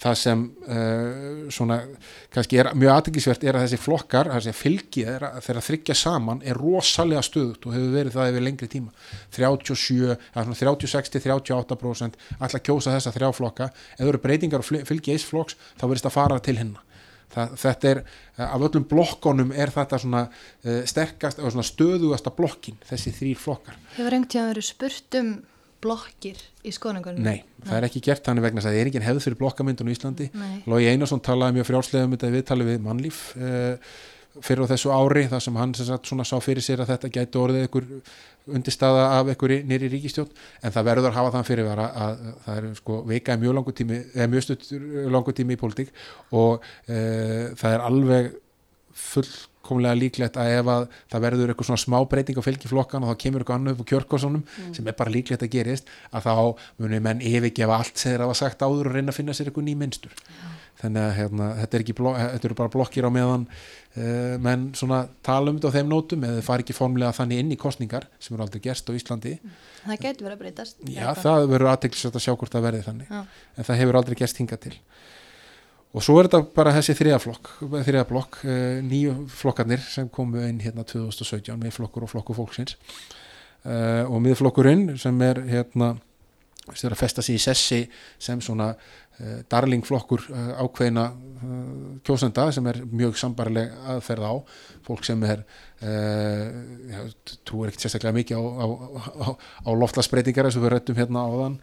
það 0.01 0.15
sem 0.21 0.41
e, 0.69 0.79
svona 1.53 1.77
kannski 2.33 2.59
er 2.61 2.69
mjög 2.77 2.93
aðtækisvert 2.93 3.45
er 3.47 3.57
að 3.57 3.65
þessi 3.65 3.79
flokkar, 3.81 4.31
þessi 4.35 4.53
fylgið 4.53 5.09
þeirra 5.45 5.63
þryggja 5.67 5.97
saman 5.97 6.41
er 6.45 6.59
rosalega 6.61 7.23
stöðut 7.25 7.65
og 7.65 7.77
hefur 7.77 7.95
verið 7.95 8.17
það 8.17 8.33
yfir 8.33 8.45
lengri 8.45 8.71
tíma. 8.71 9.07
37, 9.37 10.17
svona 10.35 10.59
36-38% 10.61 12.19
ætla 12.37 12.51
að 12.51 12.65
kjósa 12.69 12.93
þessa 12.93 13.15
þrjá 13.15 13.31
flokka. 13.39 13.71
Ef 13.95 14.03
það 14.03 14.11
eru 14.13 14.25
breytingar 14.27 14.65
og 14.65 14.85
fylgi 14.91 15.15
eins 15.15 15.25
flokks 15.27 15.57
þá 15.79 15.87
verðist 15.87 16.11
að 16.11 16.17
fara 16.19 16.41
til 16.43 16.59
hennar 16.61 16.85
Það, 17.33 17.53
þetta 17.59 17.89
er, 17.89 17.99
af 18.45 18.63
öllum 18.69 18.85
blokkonum 18.87 19.51
er 19.51 19.71
þetta 19.73 19.99
svona 19.99 20.23
uh, 20.29 20.79
sterkast 20.87 21.41
og 21.41 21.51
svona 21.51 21.67
stöðugasta 21.67 22.31
blokkin, 22.37 22.77
þessi 22.87 23.13
þrýr 23.17 23.41
flokkar. 23.41 23.75
Hefur 23.97 24.15
einhvern 24.15 24.31
tíma 24.31 24.53
verið 24.53 24.67
spurt 24.69 25.17
um 25.19 25.33
blokkir 25.83 26.41
í 26.65 26.73
skoningunum? 26.75 27.23
Nei, 27.25 27.41
það 27.63 27.79
er 27.79 27.87
ekki 27.87 28.03
gert 28.09 28.27
þannig 28.27 28.47
vegna 28.47 28.63
að 28.63 28.69
það 28.69 28.77
er 28.81 28.91
engin 28.91 29.07
hefð 29.07 29.23
fyrir 29.27 29.39
blokkamyndun 29.41 29.89
í 29.89 29.95
Íslandi 29.95 30.29
Nei. 30.33 30.53
Lógi 30.69 30.91
Einarsson 30.91 31.23
talaði 31.25 31.59
mjög 31.59 31.69
frjálslega 31.71 32.07
um 32.07 32.15
þetta 32.15 32.31
við 32.33 32.47
talið 32.51 32.71
við 32.71 32.79
mannlíf 32.87 33.19
uh, 33.37 33.91
fyrir 34.43 34.65
á 34.65 34.71
þessu 34.71 34.93
ári 34.93 35.27
þar 35.31 35.43
sem 35.43 35.55
hann 35.57 35.75
sem 35.77 35.87
sagt, 35.87 36.09
svona 36.09 36.25
sá 36.27 36.35
fyrir 36.43 36.65
sér 36.65 36.83
að 36.83 36.91
þetta 36.93 37.13
gæti 37.13 37.39
orðið 37.41 37.67
ykkur 37.67 37.87
undirstaða 38.57 39.05
af 39.17 39.31
ykkur 39.33 39.53
nýri 39.67 39.89
ríkistjón 39.91 40.29
en 40.61 40.73
það 40.73 40.89
verður 40.89 41.09
að 41.11 41.17
hafa 41.19 41.31
þann 41.35 41.47
fyrir 41.47 41.69
að, 41.71 41.81
að, 41.83 41.95
að 42.05 42.41
það 42.45 42.59
er 42.59 42.67
sko 42.79 42.99
veikaði 43.09 43.43
mjög 43.43 43.57
langu 43.57 43.73
tími 43.75 44.01
eða 44.13 44.27
mjög 44.33 44.45
stuttur 44.45 44.85
langu 45.15 45.35
tími 45.35 45.57
í 45.57 45.61
pólitík 45.61 45.95
og 46.31 46.59
uh, 46.61 47.55
það 47.57 47.73
er 47.73 47.87
alveg 47.89 48.29
fullkomlega 48.97 49.97
líklegt 49.97 50.37
að 50.39 50.51
ef 50.57 50.69
að 50.73 50.85
það 51.11 51.23
verður 51.25 51.53
eitthvað 51.53 51.69
svona 51.69 51.83
smá 51.83 51.97
breyting 52.09 52.39
á 52.39 52.47
fylgiflokkan 52.47 53.05
og 53.05 53.13
þá 53.13 53.21
kemur 53.23 53.43
eitthvað 53.43 53.59
annað 53.59 53.75
upp 53.75 53.87
á 53.87 53.89
kjörkosunum 53.91 54.43
mm. 54.43 54.75
sem 54.77 54.87
er 54.89 54.97
bara 54.97 55.13
líklegt 55.13 55.45
að 55.45 55.51
gerist 55.53 55.91
að 56.11 56.29
þá 56.29 56.35
munir 56.81 57.03
menn 57.05 57.23
yfirgefa 57.25 57.81
allt 57.81 57.97
sem 57.97 58.13
þeir 58.13 58.25
hafa 58.25 58.37
sagt 58.41 58.63
áður 58.63 58.91
og 58.91 58.97
reyna 58.97 59.13
að 59.13 59.19
finna 59.19 59.35
sér 59.37 59.51
eitthvað 59.51 59.67
ný 59.67 59.75
minnstur 59.79 60.15
ja. 60.17 60.53
þannig 60.83 61.03
að 61.03 61.11
hérna, 61.19 61.49
þetta, 61.61 61.81
er 61.81 61.97
blok, 61.99 62.21
þetta 62.23 62.49
eru 62.49 62.59
bara 62.61 62.73
blokkir 62.77 63.09
á 63.09 63.11
meðan 63.13 63.45
uh, 63.53 64.35
menn 64.47 64.67
svona 64.77 65.03
tala 65.25 65.53
um 65.53 65.59
þetta 65.59 65.73
á 65.73 65.75
þeim 65.77 65.91
nótum 65.93 66.27
eða 66.27 66.45
fari 66.47 66.65
ekki 66.65 66.77
formlega 66.77 67.15
þannig 67.19 67.43
inn 67.43 67.53
í 67.53 67.59
kostningar 67.59 68.09
sem 68.17 68.37
eru 68.37 68.47
aldrei 68.47 68.63
gerst 68.63 68.89
á 68.89 68.97
Íslandi 68.97 69.37
Það 69.83 70.01
getur 70.03 70.27
verið 70.27 70.37
að 70.37 70.41
breytast 70.45 70.81
Já, 70.89 71.11
það 71.15 71.45
verður 71.53 71.73
aðteklisvægt 71.73 72.19
að 72.19 72.25
sjá 72.25 72.33
hvort 72.33 72.55
það 72.55 72.67
verði 72.67 72.87
þannig 72.87 73.13
Já. 73.13 73.21
en 73.55 73.67
það 73.69 73.81
hefur 73.83 73.99
aldrei 74.01 74.17
gerst 74.19 74.41
hinga 74.41 74.59
til 74.59 74.73
og 75.97 76.03
svo 76.05 76.19
er 76.19 76.27
þetta 76.27 76.43
bara 76.53 76.73
þessi 76.75 76.93
þriðaflokk 76.99 77.51
þriðaflokk, 77.87 78.41
uh, 78.45 78.79
nýju 78.85 79.15
flokkarnir 79.33 79.81
sem 79.81 80.09
komu 80.13 80.43
inn 80.45 80.61
hérna 80.61 80.85
2017 80.85 81.57
með 81.57 81.73
flokkur 81.79 82.05
og 82.05 82.11
flokku 82.11 82.35
fólksins. 82.37 82.77
Uh, 83.65 84.05
og 84.05 84.21
miðflokkurinn 84.23 84.93
sem 85.01 85.17
er 85.25 85.41
hérna 85.49 85.95
að 86.67 86.97
festa 86.99 87.23
sig 87.23 87.39
í 87.39 87.41
sessi 87.41 87.79
sem 88.21 88.43
svona 88.43 88.69
uh, 88.75 89.39
darlingflokkur 89.49 90.27
ákveðina 90.61 91.07
kjósenda 92.05 92.47
sem 92.53 92.69
er 92.69 92.83
mjög 92.85 93.17
sambarleg 93.17 93.73
aðferð 93.95 94.29
á. 94.29 94.33
Fólk 94.85 95.03
sem 95.07 95.23
er 95.27 95.43
ja, 95.77 97.03
trúir 97.45 97.69
ekkert 97.69 97.83
sérstaklega 97.85 98.15
mikið 98.17 98.39
á, 98.41 98.41
á, 98.41 98.65
á, 98.65 99.27
á 99.37 99.69
loftlasbreytingar 99.77 100.49
eins 100.49 100.57
og 100.57 100.65
við 100.65 100.73
rættum 100.73 100.97
hérna 100.97 101.25
á 101.25 101.29
þann 101.33 101.59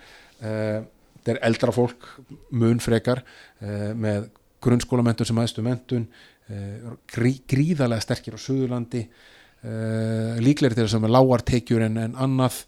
þetta 1.24 1.34
er 1.34 1.42
eldra 1.48 1.72
fólk 1.72 2.08
mun 2.52 2.80
frekar 2.84 3.22
uh, 3.24 3.92
með 3.96 4.28
grunnskólamentun 4.64 5.28
sem 5.28 5.40
aðstu 5.40 5.64
mentun 5.64 6.04
uh, 6.06 6.92
grí, 7.08 7.38
gríðarlega 7.48 8.04
sterkir 8.04 8.36
á 8.36 8.44
Suðurlandi 8.44 9.06
uh, 9.08 10.36
líklegri 10.44 10.76
til 10.76 10.84
þess 10.84 10.98
að 10.98 11.06
með 11.06 11.14
lágartekjur 11.16 11.86
en, 11.88 12.02
en 12.08 12.18
annað. 12.28 12.64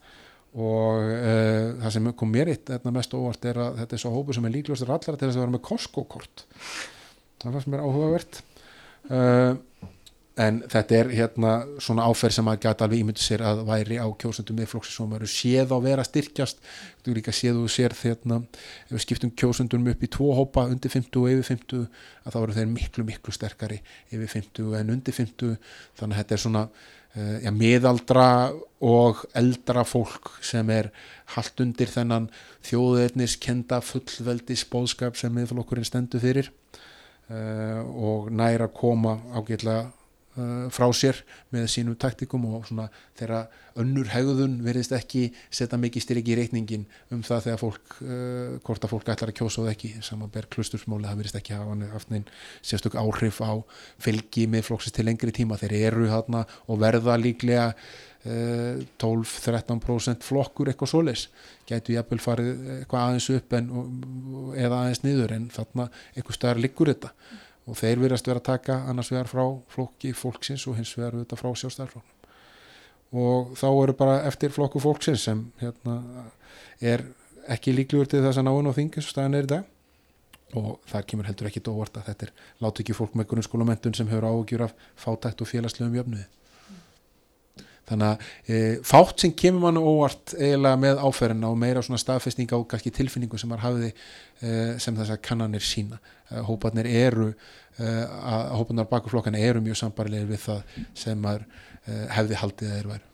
Og 0.57 1.11
það 1.83 1.91
sem 1.93 2.07
kom 2.17 2.31
mér 2.33 2.49
eitt 2.49 2.71
mest 2.89 3.13
óvart 3.13 3.43
er 3.45 3.59
að 3.61 3.75
þetta 3.83 3.93
er 3.93 4.01
svo 4.01 4.13
hópu 4.15 4.33
sem 4.33 4.47
er 4.49 4.55
líklegastur 4.55 4.89
allar 4.95 5.19
til 5.21 5.27
þess 5.27 5.37
að 5.37 5.43
vera 5.43 5.53
með 5.53 5.63
Costco-kort. 5.67 6.45
Það 7.43 7.59
fannst 7.59 7.69
mér 7.69 7.83
áhugavert 7.85 8.39
en 10.37 10.59
þetta 10.69 10.97
er 10.99 11.11
hérna 11.17 11.53
svona 11.81 12.05
áferð 12.11 12.35
sem 12.37 12.49
að 12.51 12.59
geta 12.67 12.85
alveg 12.85 13.01
ímyndu 13.01 13.23
sér 13.25 13.43
að 13.49 13.63
væri 13.71 13.97
á 13.97 14.05
kjósundum 14.21 14.59
miðflokksi 14.61 14.93
sem 14.93 15.15
eru 15.17 15.29
séð 15.33 15.73
á 15.73 15.79
vera 15.81 16.05
styrkjast. 16.05 16.61
Þú 17.05 17.15
líka 17.17 17.33
séð 17.33 17.63
og 17.63 17.73
sér 17.73 17.97
ef 17.97 18.13
við 18.93 19.01
skiptum 19.07 19.33
kjósundunum 19.33 19.95
upp 19.95 20.05
í 20.05 20.11
tvo 20.13 20.35
hópa 20.37 20.67
undir 20.69 20.93
50 20.93 21.23
og 21.23 21.33
yfir 21.33 21.49
50 21.57 21.89
að 22.27 22.37
þá 22.37 22.39
eru 22.43 22.59
þeir 22.59 22.71
miklu 22.75 23.07
miklu 23.09 23.33
sterkari 23.33 23.81
yfir 24.13 24.29
50 24.29 24.77
en 24.77 24.93
undir 24.99 25.17
50 25.17 25.57
þannig 25.97 26.13
að 26.13 26.21
þetta 26.21 26.37
er 26.37 26.45
svona 26.45 26.65
uh, 26.69 27.37
ja, 27.41 27.57
miðaldra 27.57 28.31
og 28.85 29.25
eldra 29.33 29.89
fólk 29.89 30.35
sem 30.45 30.69
er 30.71 30.93
haldt 31.33 31.65
undir 31.65 31.89
þennan 31.89 32.29
þjóðeirnis 32.67 33.41
kenda 33.41 33.81
fullveldis 33.81 34.69
bóðskap 34.69 35.17
sem 35.17 35.33
miðflokkurinn 35.33 35.89
stendur 35.89 36.21
fyrir 36.21 36.53
uh, 37.33 37.81
og 37.81 38.29
næra 38.29 38.69
koma 38.69 39.23
ágjörlega 39.33 39.87
frá 40.37 40.87
sér 40.93 41.23
með 41.55 41.69
sínum 41.73 41.97
taktikum 41.97 42.45
og 42.51 42.67
svona 42.69 42.91
þeirra 43.17 43.47
önnur 43.81 44.09
hegðun 44.13 44.59
verðist 44.65 44.93
ekki 44.97 45.31
setja 45.49 45.79
mikið 45.81 46.05
styrki 46.05 46.35
í 46.35 46.39
reikningin 46.41 46.85
um 47.15 47.23
það 47.27 47.47
þegar 47.47 47.63
fólk, 47.63 47.95
uh, 48.05 48.57
hvort 48.67 48.85
að 48.85 48.93
fólk 48.93 49.11
ætlar 49.13 49.33
að 49.33 49.39
kjósa 49.41 49.63
og 49.63 49.71
ekki, 49.73 49.95
samanber 50.05 50.49
klustursmóli 50.53 51.09
það 51.09 51.23
verðist 51.23 51.41
ekki 51.41 51.57
hafa 51.57 51.93
haft 51.95 52.13
neinn 52.13 52.27
sérstök 52.61 52.99
áhrif 53.01 53.41
á 53.41 53.53
fylgi 54.03 54.45
með 54.51 54.69
flóksist 54.69 54.97
til 54.97 55.07
lengri 55.09 55.33
tíma, 55.37 55.61
þeir 55.61 55.77
eru 55.91 56.11
þarna 56.13 56.45
og 56.67 56.85
verða 56.85 57.17
líklega 57.21 57.73
12-13% 58.27 60.25
flokkur 60.27 60.67
eitthvað 60.73 60.91
svoleis, 60.91 61.29
gætu 61.69 61.95
jæfnvel 61.95 62.19
farið 62.19 62.49
eitthvað 62.81 63.05
aðeins 63.05 63.29
upp 63.37 63.55
en, 63.55 63.69
eða 64.59 64.81
aðeins 64.81 65.03
niður 65.05 65.35
en 65.37 65.45
þarna 65.55 65.87
eitthvað 66.17 66.39
staðar 66.41 66.63
liggur 66.65 66.91
þetta 66.91 67.13
og 67.67 67.79
þeir 67.79 68.03
verðast 68.03 68.29
vera 68.29 68.43
að 68.43 68.49
taka 68.51 68.83
annars 68.91 69.11
vegar 69.13 69.31
frá 69.31 69.45
flokki 69.73 70.13
fólksins 70.15 70.67
og 70.71 70.79
hins 70.79 70.93
vegar 70.99 71.19
þetta 71.21 71.39
frá 71.41 71.51
sjálfstæðarfloknum 71.51 72.17
og 73.17 73.55
þá 73.59 73.69
eru 73.71 73.95
bara 73.97 74.19
eftir 74.29 74.53
flokku 74.55 74.83
fólksins 74.83 75.25
sem 75.29 75.45
hérna, 75.61 76.01
er 76.81 77.05
ekki 77.49 77.75
líklegur 77.77 78.09
til 78.11 78.23
þess 78.25 78.41
að 78.41 78.49
náinn 78.49 78.71
og 78.71 78.77
þingis 78.77 79.11
staðan 79.13 79.39
er 79.39 79.47
í 79.47 79.53
dag. 79.55 79.73
Og 80.57 80.77
það 80.87 81.07
kemur 81.11 81.27
heldur 81.27 81.49
ekki 81.49 81.63
dóvart 81.67 81.97
að 81.99 82.09
þetta 82.11 82.27
er 82.27 82.33
láti 82.63 82.83
ekki 82.85 82.95
fólk 82.97 83.17
með 83.19 83.29
grunnskólamentun 83.33 83.97
sem 83.99 84.11
hefur 84.11 84.29
áhugjur 84.29 84.67
af 84.69 84.75
fátækt 85.03 85.43
og 85.43 85.51
félagslegum 85.51 85.97
jöfnuði 85.99 86.27
þannig 87.87 88.09
að 88.09 88.51
e, 88.51 88.61
fátt 88.87 89.23
sem 89.23 89.35
kemur 89.39 89.67
mann 89.67 89.81
óvart 89.81 90.35
eiginlega 90.35 90.81
með 90.83 91.03
áferðina 91.07 91.51
og 91.53 91.61
meira 91.61 91.83
svona 91.85 92.01
staðfestning 92.03 92.51
á 92.51 92.59
kannski 92.67 92.93
tilfinningu 92.95 93.39
sem 93.39 93.51
maður 93.53 93.67
hafiði 93.67 93.91
e, 93.93 94.55
sem 94.83 94.97
þess 94.97 95.15
að 95.15 95.23
kannanir 95.29 95.65
sína 95.65 96.01
e, 96.01 96.43
hópanir 96.49 96.89
eru 96.91 97.29
e, 97.31 97.87
að 97.87 98.57
hópanar 98.61 98.91
bakuflokkana 98.91 99.43
eru 99.43 99.63
mjög 99.65 99.79
sambarilegir 99.85 100.33
við 100.33 100.43
það 100.49 100.81
sem 100.99 101.23
maður 101.23 101.47
hefði 101.87 102.39
haldið 102.41 102.71
að 102.73 102.79
þeir 102.81 102.89
væru. 102.91 103.05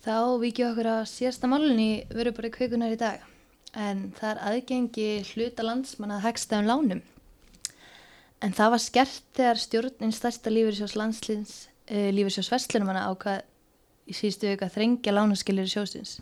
Þá 0.00 0.16
vikið 0.40 0.66
okkur 0.70 0.88
að 0.88 1.02
síðasta 1.08 1.48
málunni 1.48 1.88
veru 2.12 2.32
bara 2.36 2.50
kvikunar 2.52 2.92
í 2.92 3.00
dag. 3.00 3.24
En 3.76 4.10
það 4.18 4.30
er 4.30 4.42
aðgengi 4.50 5.08
hluta 5.30 5.64
landsmann 5.64 6.12
að 6.16 6.24
hegsta 6.26 6.60
um 6.60 6.68
lánum. 6.68 7.02
En 8.40 8.54
það 8.56 8.72
var 8.74 8.82
skert 8.82 9.26
þegar 9.36 9.60
stjórnin 9.60 10.14
stærsta 10.16 10.52
lífyrsjós 10.52 10.96
landslins 10.96 11.69
uh, 11.90 11.96
eh, 11.96 12.10
lífisjós 12.14 12.50
Vestlunum 12.52 12.92
hana 12.92 13.08
ákvað 13.10 13.42
í 14.10 14.16
síðustu 14.16 14.54
að 14.56 14.76
þrengja 14.76 15.14
lánaskilir 15.14 15.68
sjósins. 15.70 16.20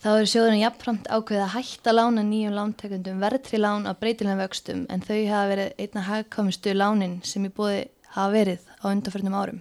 Þá 0.00 0.08
eru 0.14 0.28
sjóðurinn 0.32 0.62
jafnframt 0.62 1.10
ákveðið 1.12 1.42
að 1.44 1.54
hætta 1.58 1.92
lána 1.92 2.22
nýjum 2.24 2.54
lántekundum 2.56 3.18
verðtri 3.20 3.58
lán 3.60 3.84
á 3.84 3.92
breytilegum 3.92 4.40
vöxtum 4.40 4.86
en 4.88 5.02
þau 5.04 5.18
hafa 5.28 5.50
verið 5.50 5.82
einna 5.84 6.04
hagkomistu 6.06 6.72
lánin 6.72 7.18
sem 7.28 7.44
í 7.44 7.50
bóði 7.52 7.82
hafa 8.14 8.32
verið 8.32 8.64
á 8.80 8.84
undanförnum 8.88 9.36
árum. 9.36 9.60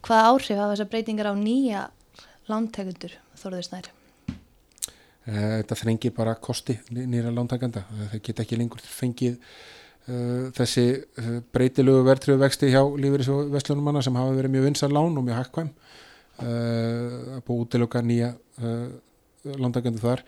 Hvaða 0.00 0.30
áhrif 0.32 0.56
hafa 0.56 0.72
þessar 0.72 0.90
breytingar 0.94 1.28
á 1.28 1.34
nýja 1.36 1.82
lántekundur, 2.48 3.18
Þorður 3.36 3.66
Snær? 3.66 3.90
Eh, 5.28 5.58
Þetta 5.60 5.78
þrengir 5.82 6.14
bara 6.16 6.38
kosti 6.40 6.78
nýra 6.88 7.28
lántakanda. 7.28 7.84
Það 7.90 8.22
geta 8.24 8.46
ekki 8.46 8.58
lengur 8.62 8.80
fengið 8.80 9.36
þessi 10.56 10.84
uh, 11.20 11.32
breytilegu 11.52 12.04
verðtröðu 12.06 12.40
vexti 12.40 12.70
hjá 12.72 12.80
lífeyris 12.80 13.28
og 13.32 13.50
vestlunumanna 13.52 14.00
sem 14.04 14.16
hafa 14.16 14.36
verið 14.36 14.54
mjög 14.54 14.68
vinsar 14.68 14.94
lán 14.94 15.18
og 15.18 15.26
mjög 15.26 15.42
hakkvæm. 15.42 15.68
Uh, 16.38 17.40
búið 17.44 17.64
útiloka 17.66 18.02
nýja 18.04 18.32
lántakandi 19.48 20.02
þar. 20.02 20.24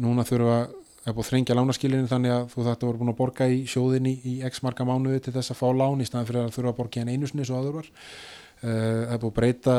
Núna 0.00 0.24
þurfa 0.26 0.58
að 0.66 1.14
búið 1.14 1.22
að 1.22 1.28
þrengja 1.30 1.56
lánaskilinu 1.56 2.10
þannig 2.10 2.34
að 2.34 2.48
þú 2.52 2.64
þetta 2.66 2.86
voru 2.88 3.00
búin 3.00 3.12
að 3.12 3.18
borga 3.20 3.48
í 3.50 3.62
sjóðinni 3.70 4.12
í 4.26 4.34
x 4.46 4.60
marka 4.66 4.86
mánuði 4.86 5.22
til 5.24 5.34
þess 5.36 5.54
að 5.54 5.60
fá 5.60 5.68
lán 5.74 6.02
í 6.02 6.06
staðan 6.06 6.28
fyrir 6.28 6.42
að 6.42 6.52
þurfa 6.56 6.72
að 6.72 6.78
borga 6.80 7.02
hann 7.02 7.12
einu 7.14 7.30
sinni 7.30 7.46
svo 7.48 7.60
aður 7.60 7.78
var. 7.80 7.90
Það 8.60 9.14
er 9.14 9.22
búið 9.22 9.30
að 9.30 9.36
breyta 9.38 9.76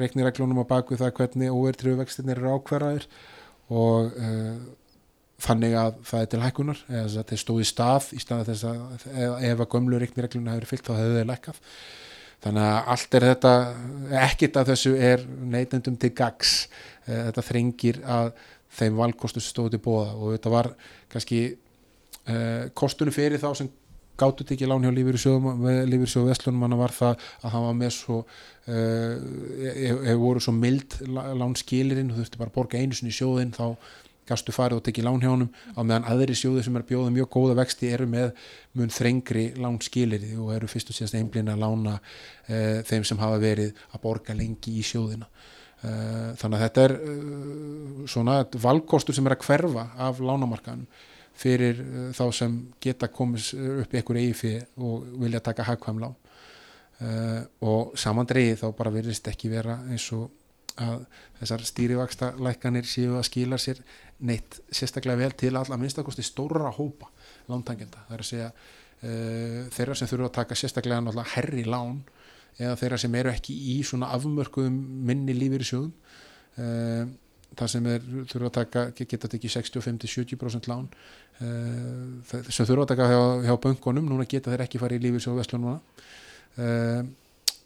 reiknireglunum 0.00 0.62
á 0.62 0.70
baku 0.74 0.98
það 1.00 1.14
hvernig 1.20 1.54
óvertriðu 1.54 2.00
vextinir 2.00 2.40
eru 2.40 2.56
ákverðaðir 2.58 3.08
og 3.70 4.12
þannig 5.40 5.74
að 5.80 5.96
það 6.10 6.22
er 6.22 6.30
til 6.32 6.42
hækkunar 6.44 6.84
eða 6.88 7.02
þess 7.06 7.20
að 7.20 7.32
þeir 7.32 7.42
stóði 7.42 7.66
stað 7.70 8.12
í 8.12 8.20
stað 8.22 8.44
þess 8.50 8.68
að 8.68 9.08
ef, 9.08 9.56
að 9.56 9.66
gömlu 9.74 10.00
reikniregluna 10.02 10.54
hefur 10.56 10.70
fyllt 10.74 10.86
þá 10.90 10.94
hefur 10.98 11.18
þeir 11.18 11.28
lækkað. 11.30 11.60
Þannig 12.40 12.66
að 12.66 12.92
allt 12.94 13.16
er 13.16 13.26
þetta 13.28 13.54
ekkit 14.22 14.56
af 14.56 14.70
þessu 14.70 14.94
er 14.96 15.26
neytendum 15.26 15.98
til 16.00 16.12
gags 16.16 16.54
uh, 16.64 17.26
þetta 17.28 17.44
þrengir 17.50 18.00
að 18.04 18.32
þeim 18.78 19.00
valkostu 19.00 19.42
stóði 19.44 19.80
bóða 19.82 20.14
og 20.14 20.36
þetta 20.36 20.54
var 20.54 20.70
kannski 21.12 21.42
uh, 21.50 22.70
kostunum 22.76 23.14
fyrir 23.14 23.42
þá 23.42 23.50
sem 23.58 23.70
gáttu 24.20 24.44
ekki 24.44 24.68
lán 24.68 24.84
hjá 24.84 24.92
lífyrirsjóðum 24.92 25.64
lífyrirsjóðu 25.88 26.28
Vestlunum 26.28 26.64
hann 26.66 26.76
var 26.80 26.92
það 26.92 27.24
að 27.40 27.54
hann 27.54 27.66
var 27.66 27.76
með 27.78 27.92
svo 27.96 28.18
uh, 28.20 29.14
ef, 29.72 30.02
ef 30.12 30.20
voru 30.20 30.44
svo 30.44 30.54
mild 30.56 30.96
lánskilirinn 31.08 32.12
þú 32.12 32.20
þurfti 32.20 32.40
bara 32.40 32.52
að 32.52 32.56
borga 32.58 32.80
einu 32.80 32.96
sinni 32.96 33.14
í 33.14 33.16
sjóðin 33.16 33.54
þá 33.56 33.64
gastu 34.30 34.54
farið 34.54 34.80
og 34.80 34.84
tekið 34.86 35.06
lán 35.06 35.20
hjá 35.22 35.30
honum 35.32 35.50
á 35.76 35.80
meðan 35.82 36.06
aðri 36.08 36.36
sjóði 36.38 36.64
sem 36.66 36.76
er 36.78 36.86
bjóða 36.88 37.12
mjög 37.14 37.28
góða 37.34 37.56
vexti 37.60 37.90
eru 37.92 38.06
með 38.10 38.30
mun 38.78 38.92
þrengri 38.94 39.46
lánskiliri 39.60 40.32
og 40.38 40.52
eru 40.54 40.70
fyrst 40.70 40.92
og 40.92 40.98
síðast 40.98 41.18
einblinn 41.18 41.50
að 41.52 41.62
lána 41.64 41.96
uh, 41.98 42.80
þeim 42.88 43.06
sem 43.08 43.20
hafa 43.20 43.40
verið 43.42 43.74
að 43.90 44.02
borga 44.04 44.36
lengi 44.38 44.76
í 44.78 44.86
sjóðina. 44.86 45.28
Uh, 45.80 46.32
þannig 46.40 46.56
að 46.56 46.64
þetta 46.66 46.86
er 46.86 46.96
uh, 46.96 48.02
svona 48.14 48.40
valkostur 48.66 49.16
sem 49.16 49.28
er 49.28 49.36
að 49.36 49.46
hverfa 49.46 49.86
af 50.08 50.20
lánamarkaðanum 50.22 51.06
fyrir 51.40 51.78
þá 52.12 52.24
sem 52.36 52.56
geta 52.84 53.08
komið 53.08 53.46
upp 53.80 53.94
í 53.94 54.00
eigi 54.02 54.34
fyrir 54.36 54.66
og 54.76 55.06
vilja 55.22 55.40
taka 55.40 55.64
hagkvæm 55.64 56.02
lán. 56.02 56.16
Og 57.64 57.94
samandreið 57.96 58.58
þá 58.60 58.66
bara 58.76 58.92
virðist 58.92 59.30
ekki 59.30 59.48
vera 59.48 59.78
eins 59.88 60.04
og 60.12 60.26
að 60.80 61.04
þessar 61.40 61.64
stýrivaksta 61.68 62.30
lækkanir 62.40 62.88
séu 62.88 63.16
að 63.18 63.26
skila 63.28 63.58
sér 63.60 63.80
neitt 64.26 64.60
sérstaklega 64.68 65.20
vel 65.20 65.32
til 65.38 65.54
alla 65.56 65.78
minnstakosti 65.80 66.24
stóra 66.26 66.70
hópa 66.76 67.10
lántangenda 67.50 68.04
það 68.08 68.16
er 68.16 68.24
að 68.24 68.30
segja 68.30 68.50
uh, 68.50 69.62
þeirra 69.76 69.96
sem 69.98 70.10
þurfa 70.10 70.30
að 70.30 70.36
taka 70.40 70.58
sérstaklega 70.58 71.00
náttúrulega 71.04 71.34
herri 71.36 71.64
lán 71.68 72.02
eða 72.58 72.76
þeirra 72.80 73.00
sem 73.00 73.16
eru 73.20 73.32
ekki 73.32 73.56
í 73.74 73.80
svona 73.86 74.10
afmörkuðum 74.16 74.76
minni 75.08 75.36
lífið 75.36 75.64
í 75.64 75.70
sjóðum 75.70 75.92
uh, 76.60 77.04
það 77.58 77.72
sem 77.72 77.88
er, 77.90 78.04
þurfa 78.30 78.50
að 78.50 78.56
taka 78.58 78.84
geta 79.00 79.30
tekið 79.30 79.56
60-50-70% 79.56 80.68
lán 80.70 80.86
uh, 80.90 82.42
sem 82.48 82.68
þurfa 82.68 82.86
að 82.86 82.92
taka 82.92 83.08
hjá, 83.10 83.22
hjá 83.48 83.54
böngunum, 83.64 84.06
núna 84.12 84.28
geta 84.28 84.52
þeir 84.52 84.66
ekki 84.66 84.82
farið 84.82 85.00
í 85.00 85.08
lífið 85.08 85.26
sjóðu 85.26 85.42
vestlununa 85.42 85.78
uh, 86.60 87.02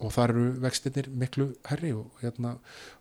og 0.01 0.13
þar 0.15 0.35
eru 0.35 0.47
vextinir 0.65 1.11
miklu 1.15 1.51
herri 1.69 1.93
og, 1.95 2.09
hérna, 2.23 2.57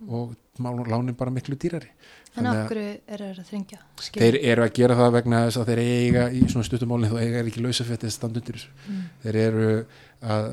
og 0.07 0.35
lánin 0.61 1.17
bara 1.17 1.33
miklu 1.33 1.57
dýrari 1.59 1.91
En 2.33 2.47
af 2.49 2.63
hverju 2.69 2.93
eru 3.13 3.27
þeir 3.27 3.41
að 3.41 3.49
þringja? 3.51 3.79
Þeir 4.15 4.37
eru 4.39 4.63
að 4.63 4.71
gera 4.79 4.95
það 4.97 5.11
vegna 5.17 5.41
þess 5.45 5.59
að 5.61 5.69
þeir 5.69 5.81
eiga 5.83 6.23
í 6.33 6.39
svona 6.49 6.65
stuttumálinn 6.65 7.11
þá 7.11 7.19
eiga 7.19 7.41
er 7.41 7.49
ekki 7.51 7.61
lausafettið 7.61 8.13
standundir 8.15 8.63
mm. 8.63 9.03
þeir 9.25 9.39
eru 9.43 9.67
að 10.33 10.47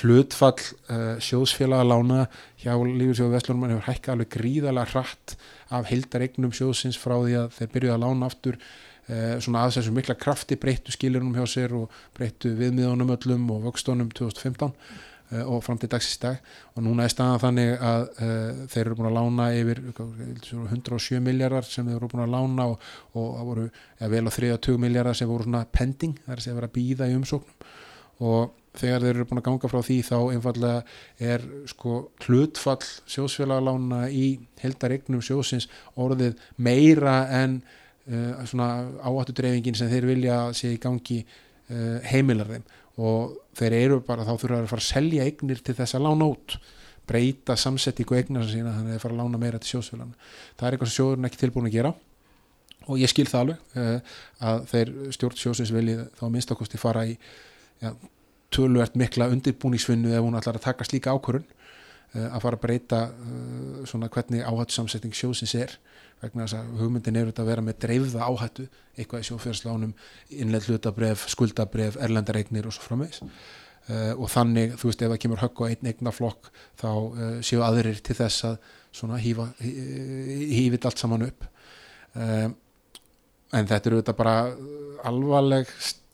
hlutfall 0.00 0.58
uh, 0.90 1.20
sjóðsfélaga 1.22 1.86
lána 1.86 2.24
hjá 2.58 2.72
Lífursjóðu 2.74 3.36
Vestlunum 3.36 3.68
hefur 3.70 3.86
hækkað 3.86 4.14
alveg 4.16 4.32
gríðalega 4.34 4.90
hratt 4.90 5.36
af 5.74 5.86
hildaregnum 5.92 6.54
sjóðsins 6.56 6.98
frá 6.98 7.14
því 7.20 7.36
að 7.44 7.52
þeir 7.60 7.72
byrjuði 7.76 7.94
að 7.94 8.02
lána 8.02 8.30
aftur 8.32 8.58
uh, 8.58 9.36
svona 9.44 9.62
aðeins 9.62 9.78
þessu 9.78 9.94
mikla 9.94 10.18
krafti 10.18 10.58
breyttu 10.58 10.94
skilunum 10.94 11.36
hjá 11.38 11.46
sér 11.54 11.76
og 11.78 11.94
breyttu 12.18 12.56
viðmiðunum 12.58 13.14
öllum 13.14 13.46
og 13.54 13.68
vöxtunum 13.68 14.10
2015 14.18 14.66
uh, 14.66 15.06
og 15.44 15.58
fram 15.64 15.78
til 15.80 15.90
dagsins 15.92 16.20
dag. 16.22 16.38
Og 16.74 16.84
núna 16.86 17.04
er 17.04 17.12
staðan 17.12 17.42
þannig 17.42 17.72
að 17.84 18.04
þeir 18.72 18.82
eru 18.84 18.96
búin 18.98 19.10
að 19.10 19.18
lána 19.18 19.48
yfir 19.58 19.82
107 19.92 21.20
miljardar 21.24 21.68
sem 21.68 21.84
þeir 21.84 21.98
eru 21.98 22.08
búin 22.12 22.24
að 22.24 22.32
lána 22.32 22.68
og, 22.72 22.86
og 23.12 23.28
það 23.36 23.50
voru 23.50 23.66
ja, 23.68 24.08
vel 24.14 24.24
á 24.24 24.32
30 24.32 24.80
miljardar 24.80 25.18
sem 25.18 25.28
voru 25.28 25.44
svona 25.44 25.66
pending, 25.68 26.16
er 26.26 26.38
að 26.38 26.46
segja 26.46 26.64
að 26.64 26.72
býða 26.78 27.10
í 27.10 27.18
umsóknum. 27.18 27.68
Og 28.28 28.56
þegar 28.78 29.04
þeir 29.04 29.16
eru 29.16 29.26
búin 29.28 29.40
að 29.40 29.46
ganga 29.48 29.70
frá 29.70 29.80
því 29.84 29.98
þá 30.06 30.16
einfallega 30.34 30.78
er 31.32 31.44
sko 31.70 31.98
hlutfall 32.24 32.86
sjósfélagalána 33.10 34.06
í 34.12 34.26
heldaregnum 34.62 35.22
sjósins 35.24 35.68
orðið 35.98 36.38
meira 36.56 37.20
en 37.40 37.60
uh, 37.60 38.44
svona 38.48 38.70
áhattudreifingin 39.02 39.78
sem 39.78 39.90
þeir 39.92 40.08
vilja 40.12 40.40
sé 40.56 40.74
í 40.74 40.82
gangi 40.82 41.22
uh, 41.24 41.98
heimilar 42.08 42.54
þeim 42.54 42.68
og 42.98 43.38
þeir 43.58 43.76
eru 43.78 44.00
bara 44.06 44.26
þá 44.26 44.34
þurfa 44.34 44.60
að 44.62 44.68
fara 44.72 44.84
að 44.84 44.90
selja 44.90 45.28
eignir 45.28 45.62
til 45.64 45.76
þess 45.78 45.96
að 45.98 46.04
lána 46.08 46.28
út. 46.32 46.58
Breyta 47.08 47.56
samsettíku 47.56 48.18
eignar 48.18 48.44
sína 48.50 48.74
þannig 48.74 48.90
að 48.90 48.96
þeir 48.96 49.04
fara 49.06 49.14
að 49.16 49.22
lána 49.22 49.40
meira 49.40 49.60
til 49.62 49.70
sjósfélagana 49.70 50.18
það 50.58 50.66
er 50.66 50.74
eitthvað 50.74 50.90
sem 50.90 50.96
sjóðurinn 50.98 51.28
ekki 51.30 51.40
tilbúin 51.40 51.68
að 51.70 51.76
gera. 51.78 51.92
Og 52.88 53.00
ég 53.00 53.12
skil 53.12 53.26
það 53.28 53.40
alveg 53.44 53.78
uh, 53.80 54.18
að 54.50 54.66
þeir 54.72 54.92
stjórn 55.16 55.40
sjósins 55.40 55.72
vilji 55.72 55.96
þá 56.18 56.24
minnstakosti 56.34 56.80
fara 56.80 57.06
í 57.08 57.14
ja, 57.80 57.94
tölvert 58.54 58.96
mikla 58.98 59.28
undirbúningsvinnu 59.32 60.12
ef 60.12 60.24
hún 60.24 60.36
ætlar 60.38 60.58
að 60.60 60.66
taka 60.68 60.86
slíka 60.88 61.14
ákvörun 61.16 61.46
að 62.16 62.40
fara 62.44 62.56
að 62.56 62.62
breyta 62.62 63.00
uh, 63.12 63.84
svona 63.88 64.08
hvernig 64.12 64.44
áhættu 64.44 64.76
samsetting 64.78 65.14
sjósins 65.16 65.54
er. 65.58 65.74
Vegna 66.22 66.46
þess 66.46 66.58
að 66.58 66.70
hugmyndin 66.80 67.18
er 67.20 67.30
að 67.30 67.50
vera 67.50 67.64
með 67.64 67.80
dreifða 67.84 68.26
áhættu 68.26 68.66
eitthvað 68.96 69.22
í 69.22 69.28
sjófjörnslánum 69.28 69.92
innlega 70.34 70.72
hlutabref, 70.72 71.26
skuldabref, 71.30 71.98
erlendaregnir 72.02 72.66
og 72.66 72.74
svo 72.74 72.86
framvegs 72.88 73.20
uh, 73.22 74.14
og 74.16 74.26
þannig 74.32 74.74
þú 74.80 74.90
veist 74.90 75.04
ef 75.04 75.12
það 75.12 75.20
kemur 75.24 75.42
högg 75.44 75.62
og 75.62 75.68
einn 75.68 75.92
eigna 75.92 76.14
flokk 76.14 76.50
þá 76.80 76.90
séu 77.46 77.62
aðrir 77.66 78.00
til 78.04 78.16
þess 78.18 78.48
að 78.48 78.58
svona 78.98 79.20
hýfa 79.22 79.46
hýfit 79.60 80.88
allt 80.88 81.00
saman 81.00 81.28
upp. 81.28 81.44
En 82.16 83.68
þetta 83.68 83.90
eru 83.90 84.00
þetta 84.00 84.14
bara 84.16 84.34
alvarleg 85.06 85.68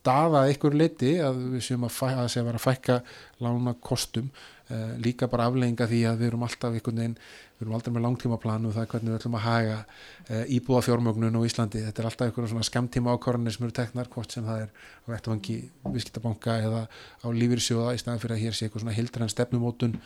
staða 0.05 0.43
einhver 0.51 0.75
liti 0.77 1.15
að 1.25 1.39
við 1.55 1.63
séum 1.65 1.87
að, 1.87 2.01
að, 2.11 2.27
að 2.27 2.49
vera 2.51 2.61
að 2.61 2.67
fækka 2.67 2.97
lána 3.45 3.73
kostum 3.81 4.29
líka 5.05 5.29
bara 5.31 5.49
aflegginga 5.49 5.89
því 5.91 6.01
að 6.11 6.21
við 6.21 6.31
erum 6.31 6.45
alltaf 6.47 6.77
einhvern 6.77 7.01
veginn, 7.01 7.17
við 7.55 7.65
erum 7.65 7.77
aldrei 7.79 7.95
með 7.95 8.05
langtímaplanu 8.07 8.73
það 8.75 8.89
hvernig 8.93 9.13
við 9.13 9.19
ætlum 9.19 9.39
að 9.39 9.45
haga 9.45 9.79
uh, 9.81 10.45
íbúa 10.57 10.83
fjármögnun 10.85 11.39
á 11.39 11.47
Íslandi, 11.49 11.85
þetta 11.87 12.03
er 12.03 12.09
alltaf 12.11 12.29
einhverjum 12.29 12.53
svona 12.55 12.69
skamtíma 12.71 13.17
ákvarðanir 13.17 13.57
sem 13.57 13.67
eru 13.67 13.77
teknar 13.81 14.11
hvort 14.13 14.37
sem 14.37 14.47
það 14.47 14.67
er 14.67 14.73
á 14.75 15.07
vettvangi 15.15 15.59
viðskiptabanka 15.89 16.59
eða 16.69 16.87
á 16.91 17.27
lífyrsjóða 17.35 17.95
í 17.95 18.03
staðan 18.03 18.25
fyrir 18.25 18.39
að 18.39 18.45
hér 18.47 18.59
sé 18.59 18.69
eitthvað 18.69 18.87
svona 18.87 18.99
hildræn 18.99 19.35
stefnumótun 19.35 19.99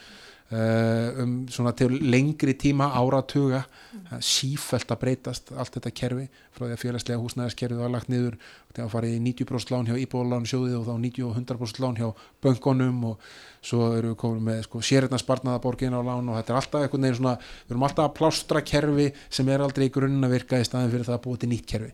um 0.48 1.32
svona 1.52 1.74
til 1.76 1.92
lengri 2.08 2.54
tíma 2.56 2.86
áratuga 2.96 3.66
mm. 3.68 4.22
sífælt 4.24 4.88
að 4.94 5.00
breytast 5.02 5.50
allt 5.52 5.74
þetta 5.74 5.90
kerfi 5.92 6.24
frá 6.56 6.62
því 6.64 6.72
að 6.72 6.80
félagslega 6.80 7.20
húsnæðaskerfið 7.20 7.82
var 7.82 7.92
lagt 7.92 8.08
niður 8.08 8.38
til 8.72 8.86
að 8.86 8.94
fara 8.94 9.10
í 9.10 9.18
90% 9.20 9.74
lán 9.74 9.90
hjá 9.90 9.98
íbúðalán 10.00 10.48
sjóðið 10.48 10.78
og 10.78 10.86
þá 10.88 10.94
90 11.04 11.26
og 11.28 11.36
100% 11.42 11.82
lán 11.84 11.98
hjá 12.00 12.08
böngunum 12.46 13.04
og 13.10 13.28
svo 13.60 13.90
eru 13.98 14.14
við 14.14 14.20
komin 14.22 14.46
með 14.48 14.62
sko, 14.64 14.80
sérreitnarspartnaðaborgin 14.88 15.98
á 15.98 16.00
lán 16.00 16.32
og 16.32 16.40
þetta 16.40 16.54
er 16.54 16.60
alltaf 16.62 16.86
eitthvað 16.86 17.04
neina 17.04 17.18
svona 17.20 17.34
við 17.42 17.74
erum 17.74 17.86
alltaf 17.90 18.08
að 18.08 18.16
plástra 18.22 18.64
kerfi 18.64 19.10
sem 19.28 19.52
er 19.52 19.66
aldrei 19.66 19.90
í 19.90 19.92
grunninn 19.92 20.24
að 20.24 20.38
virka 20.38 20.62
í 20.62 20.64
staðin 20.64 20.94
fyrir 20.94 21.10
það 21.10 21.18
að 21.18 21.24
búa 21.28 21.42
til 21.42 21.52
nýtt 21.52 21.68
kerfi 21.68 21.92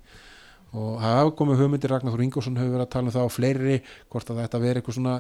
og 0.74 0.98
hafa 1.02 1.32
komið 1.38 1.60
hugmyndir 1.62 1.92
Ragnar 1.92 2.14
Þór 2.14 2.24
Ingórsson 2.26 2.58
hefur 2.58 2.74
verið 2.74 2.84
að 2.84 2.92
tala 2.94 3.10
um 3.10 3.14
það 3.14 3.26
á 3.26 3.37
fleiri 3.37 3.76
hvort 4.10 4.30
að 4.32 4.40
þetta 4.42 4.60
veri 4.64 4.80
eitthvað 4.80 4.96
svona 4.98 5.16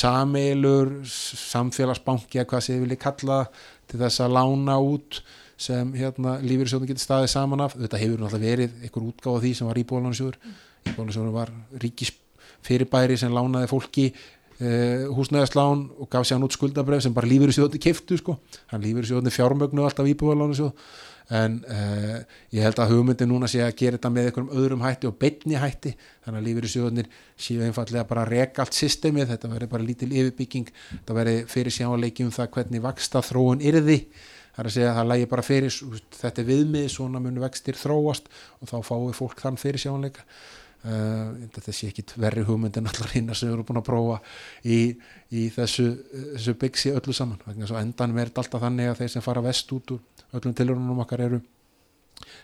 sameilur 0.00 0.92
samfélagsbanki 1.12 2.40
eða 2.40 2.50
hvað 2.52 2.64
sé 2.64 2.78
vilji 2.80 3.00
kalla 3.02 3.40
til 3.90 4.00
þess 4.00 4.24
að 4.24 4.36
lána 4.38 4.78
út 4.80 5.20
sem 5.60 5.92
hérna 5.94 6.38
lífyrirsjóðin 6.42 6.90
getur 6.90 7.04
staðið 7.04 7.30
saman 7.34 7.62
af. 7.62 7.76
Þetta 7.78 8.00
hefur 8.00 8.22
náttúrulega 8.24 8.54
verið 8.56 8.78
einhver 8.80 9.08
útgáð 9.10 9.36
af 9.36 9.44
því 9.44 9.52
sem 9.58 9.68
var 9.68 9.80
íbúðalansjóður 9.84 10.38
íbúðalansjóður 10.88 11.34
var 11.34 11.52
ríkis 11.82 12.14
fyrirbæri 12.64 13.16
sem 13.20 13.32
lánaði 13.34 13.68
fólki 13.70 14.06
uh, 14.10 15.04
húsnæðaslán 15.14 15.88
og 16.00 16.10
gaf 16.12 16.26
sér 16.26 16.38
hann 16.38 16.46
út 16.48 16.56
skuldabref 16.56 17.04
sem 17.04 17.14
bara 17.16 17.28
lífyrirsjóðin 17.30 17.82
keftu 17.82 18.18
sko. 18.20 18.38
Hann 18.72 18.84
lífyrirsjóðin 18.84 19.34
fjármögnu 19.34 19.84
alltaf 19.84 20.08
íbúðalansjóð 20.14 20.72
en 21.32 21.56
uh, 21.72 22.18
ég 22.52 22.66
held 22.66 22.80
að 22.82 22.90
hugmyndi 22.92 23.26
núna 23.28 23.48
sé 23.48 23.62
að 23.64 23.76
gera 23.80 23.96
þetta 23.96 24.10
með 24.12 24.28
einhverjum 24.28 24.50
öðrum 24.60 24.82
hætti 24.84 25.08
og 25.08 25.16
betni 25.20 25.56
hætti 25.56 25.94
þannig 26.24 26.40
að 26.40 26.46
lífur 26.48 26.66
í 26.66 26.72
sjóðunir 26.74 27.08
séu 27.46 27.64
einfallega 27.64 28.04
bara 28.10 28.24
að 28.26 28.34
reka 28.34 28.64
allt 28.64 28.76
systemið, 28.76 29.30
þetta 29.32 29.52
verður 29.54 29.72
bara 29.72 29.86
lítil 29.88 30.10
yfirbygging, 30.12 30.72
þetta 30.90 31.16
verður 31.16 31.46
fyrir 31.54 31.76
sjáleiki 31.78 32.26
um 32.26 32.34
það 32.34 32.50
hvernig 32.58 32.84
vaksta 32.84 33.24
þróun 33.24 33.64
yrði. 33.64 34.02
Það 34.54 34.60
er 34.62 34.68
að 34.68 34.74
segja 34.76 34.90
að 34.90 34.98
það 34.98 35.08
lægi 35.10 35.30
bara 35.30 35.44
fyrir 35.46 35.78
þetta 36.14 36.44
viðmið, 36.50 36.90
svona 36.92 37.22
munu 37.24 37.42
vextir 37.42 37.78
þróast 37.78 38.28
og 38.60 38.70
þá 38.70 38.76
fáið 38.86 39.16
fólk 39.18 39.40
þann 39.42 39.58
fyrir 39.58 39.82
sjónleika 39.82 40.22
uh, 40.84 41.32
þetta 41.56 41.74
sé 41.74 41.90
ekki 41.90 42.04
verri 42.20 42.44
hugmynd 42.46 42.78
en 42.78 42.90
allar 42.90 43.10
hinn 43.16 43.32
sem 43.32 43.48
við 43.48 43.56
erum 43.56 43.68
búin 43.68 43.80
að 43.80 43.88
prófa 43.88 44.20
í, 44.62 44.78
í 45.34 45.48
þessu, 45.54 45.88
þessu 46.36 46.56
byggsi 46.60 46.94
öllu 46.94 47.16
saman 47.16 47.42
endan 47.80 48.16
verður 48.16 48.44
alltaf 48.44 48.62
þannig 48.62 48.92
að 48.92 49.02
þeir 49.02 49.14
sem 49.16 49.24
fara 49.24 49.44
vest 49.44 49.74
út 49.74 49.96
úr 49.96 50.02
öllum 50.38 50.56
tilhörunum 50.56 51.04
okkar 51.04 51.24
eru 51.28 51.40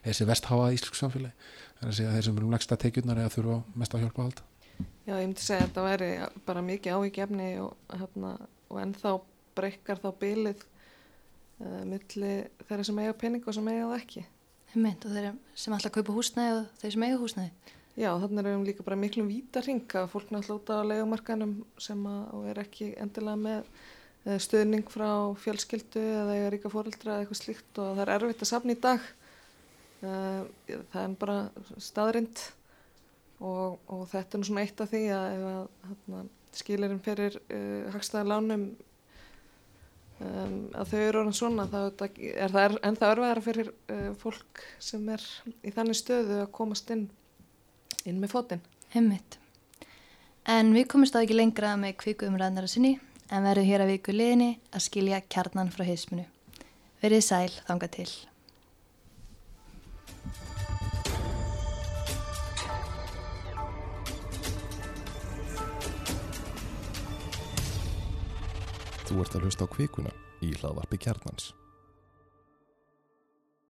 þeir 0.04 0.16
sem 0.16 0.30
vest 0.30 0.48
hafa 0.50 0.70
í 0.70 0.78
íslensku 0.78 0.98
samfélagi 0.98 1.50
er 1.80 1.90
að 1.90 1.98
segja 1.98 2.10
að 2.10 2.16
þeir 2.18 2.28
sem 2.28 2.40
eru 2.40 2.54
legsta 2.54 2.80
tekjurnar 2.80 3.22
eða 3.22 3.34
þurfa 3.36 3.58
mest 3.82 3.94
að 3.94 4.06
hjálpa 4.06 4.22
að 4.22 4.30
halda 4.30 4.48
Já, 5.06 5.16
ég 5.18 5.26
myndi 5.26 5.42
segja 5.42 5.64
að 5.64 5.68
þetta 5.68 5.84
væri 5.86 6.10
bara 6.46 6.62
mikið 6.64 6.96
ávíkjefni 6.96 7.48
og, 7.64 7.72
hérna, 7.98 8.32
og 8.70 8.80
ennþá 8.80 9.14
breykar 9.58 10.00
þá 10.00 10.08
bylið 10.20 10.62
uh, 10.62 11.82
milli 11.88 12.34
þeirra 12.68 12.86
sem 12.86 13.00
eiga 13.02 13.16
pening 13.22 13.46
og 13.48 13.56
sem 13.56 13.70
eiga 13.72 13.88
það 13.88 13.96
ekki. 13.98 14.24
Einmitt, 14.70 15.04
og 15.04 15.16
þeir 15.16 15.30
sem 15.58 15.76
alltaf 15.76 15.94
kaupa 15.96 16.16
húsnæði 16.16 16.56
og 16.60 16.82
þeir 16.82 16.94
sem 16.94 17.06
eiga 17.08 17.20
húsnæði. 17.20 17.76
Já, 17.98 18.10
þannig 18.22 18.42
erum 18.44 18.62
við 18.62 18.70
líka 18.70 18.86
bara 18.86 19.00
miklum 19.00 19.28
vítarring 19.28 19.96
að 19.98 20.12
fólk 20.12 20.30
náttúrulega 20.30 20.60
út 20.60 20.70
á 20.72 20.88
legumarkanum 20.92 21.56
sem 21.82 22.04
að 22.06 22.46
er 22.52 22.60
ekki 22.62 22.92
endilega 23.02 23.40
með 23.40 23.72
stuðning 24.20 24.84
frá 24.92 25.32
fjölskyldu 25.40 26.00
eða 26.00 26.36
eiga 26.36 26.50
ríka 26.52 26.72
fóreldra 26.72 27.14
eða 27.14 27.24
eitthvað 27.24 27.40
slíkt 27.40 27.80
og 27.80 27.94
það 27.96 28.02
er 28.04 28.12
erfitt 28.18 28.44
að 28.44 28.50
safna 28.50 28.74
í 28.74 28.80
dag. 28.80 29.06
Uh, 30.00 30.42
það 30.92 31.00
er 31.02 31.14
bara 31.20 31.38
staðrind 31.80 32.42
og, 33.40 33.80
og 33.88 34.04
þetta 34.08 34.36
er 34.36 34.40
nú 34.40 34.48
svona 34.48 34.64
eitt 34.64 34.80
af 34.80 34.92
því 34.92 35.02
að 35.12 35.42
að 35.48 35.58
hérna, 35.88 36.22
skilirinn 36.60 37.02
fyrir 37.04 37.36
uh, 37.40 37.90
hagstæðalánum 37.94 38.64
um, 40.20 40.56
að 40.72 40.92
þau 40.92 41.00
eru 41.00 41.22
orðan 41.22 41.36
svona 41.36 41.68
þá 41.72 41.78
er 41.82 42.54
það 42.54 42.78
ennþá 42.80 43.12
örfæðara 43.14 43.44
fyrir 43.44 43.72
uh, 43.72 44.08
fólk 44.20 44.64
sem 44.80 45.04
er 45.12 45.26
í 45.64 45.74
þannig 45.76 46.00
stöðu 46.00 46.40
að 46.44 46.50
komast 46.56 46.92
inn, 46.92 47.06
inn 48.04 48.20
með 48.20 48.36
fótinn. 48.36 48.64
Hemmitt. 48.92 49.36
En 50.48 50.72
við 50.74 50.88
komumst 50.92 51.16
á 51.16 51.20
ekki 51.20 51.36
lengra 51.36 51.76
með 51.78 51.98
kviku 52.00 52.28
umræðnara 52.28 52.68
sinni 52.72 52.96
en 53.30 53.46
verðum 53.46 53.68
hér 53.68 53.84
að 53.84 53.92
viku 53.94 54.14
liðinni 54.14 54.50
að 54.74 54.84
skilja 54.88 55.22
kjarnan 55.30 55.70
frá 55.70 55.84
heismunu. 55.86 56.26
Verið 57.00 57.22
sæl 57.24 57.52
þanga 57.68 57.88
til. 57.94 58.10
Þú 69.10 69.22
ert 69.24 69.34
að 69.34 69.46
hlusta 69.46 69.66
á 69.66 69.72
kvikuna 69.72 70.12
í 70.46 70.52
hlaðvarpi 70.60 71.00
kjarnans. 71.02 71.50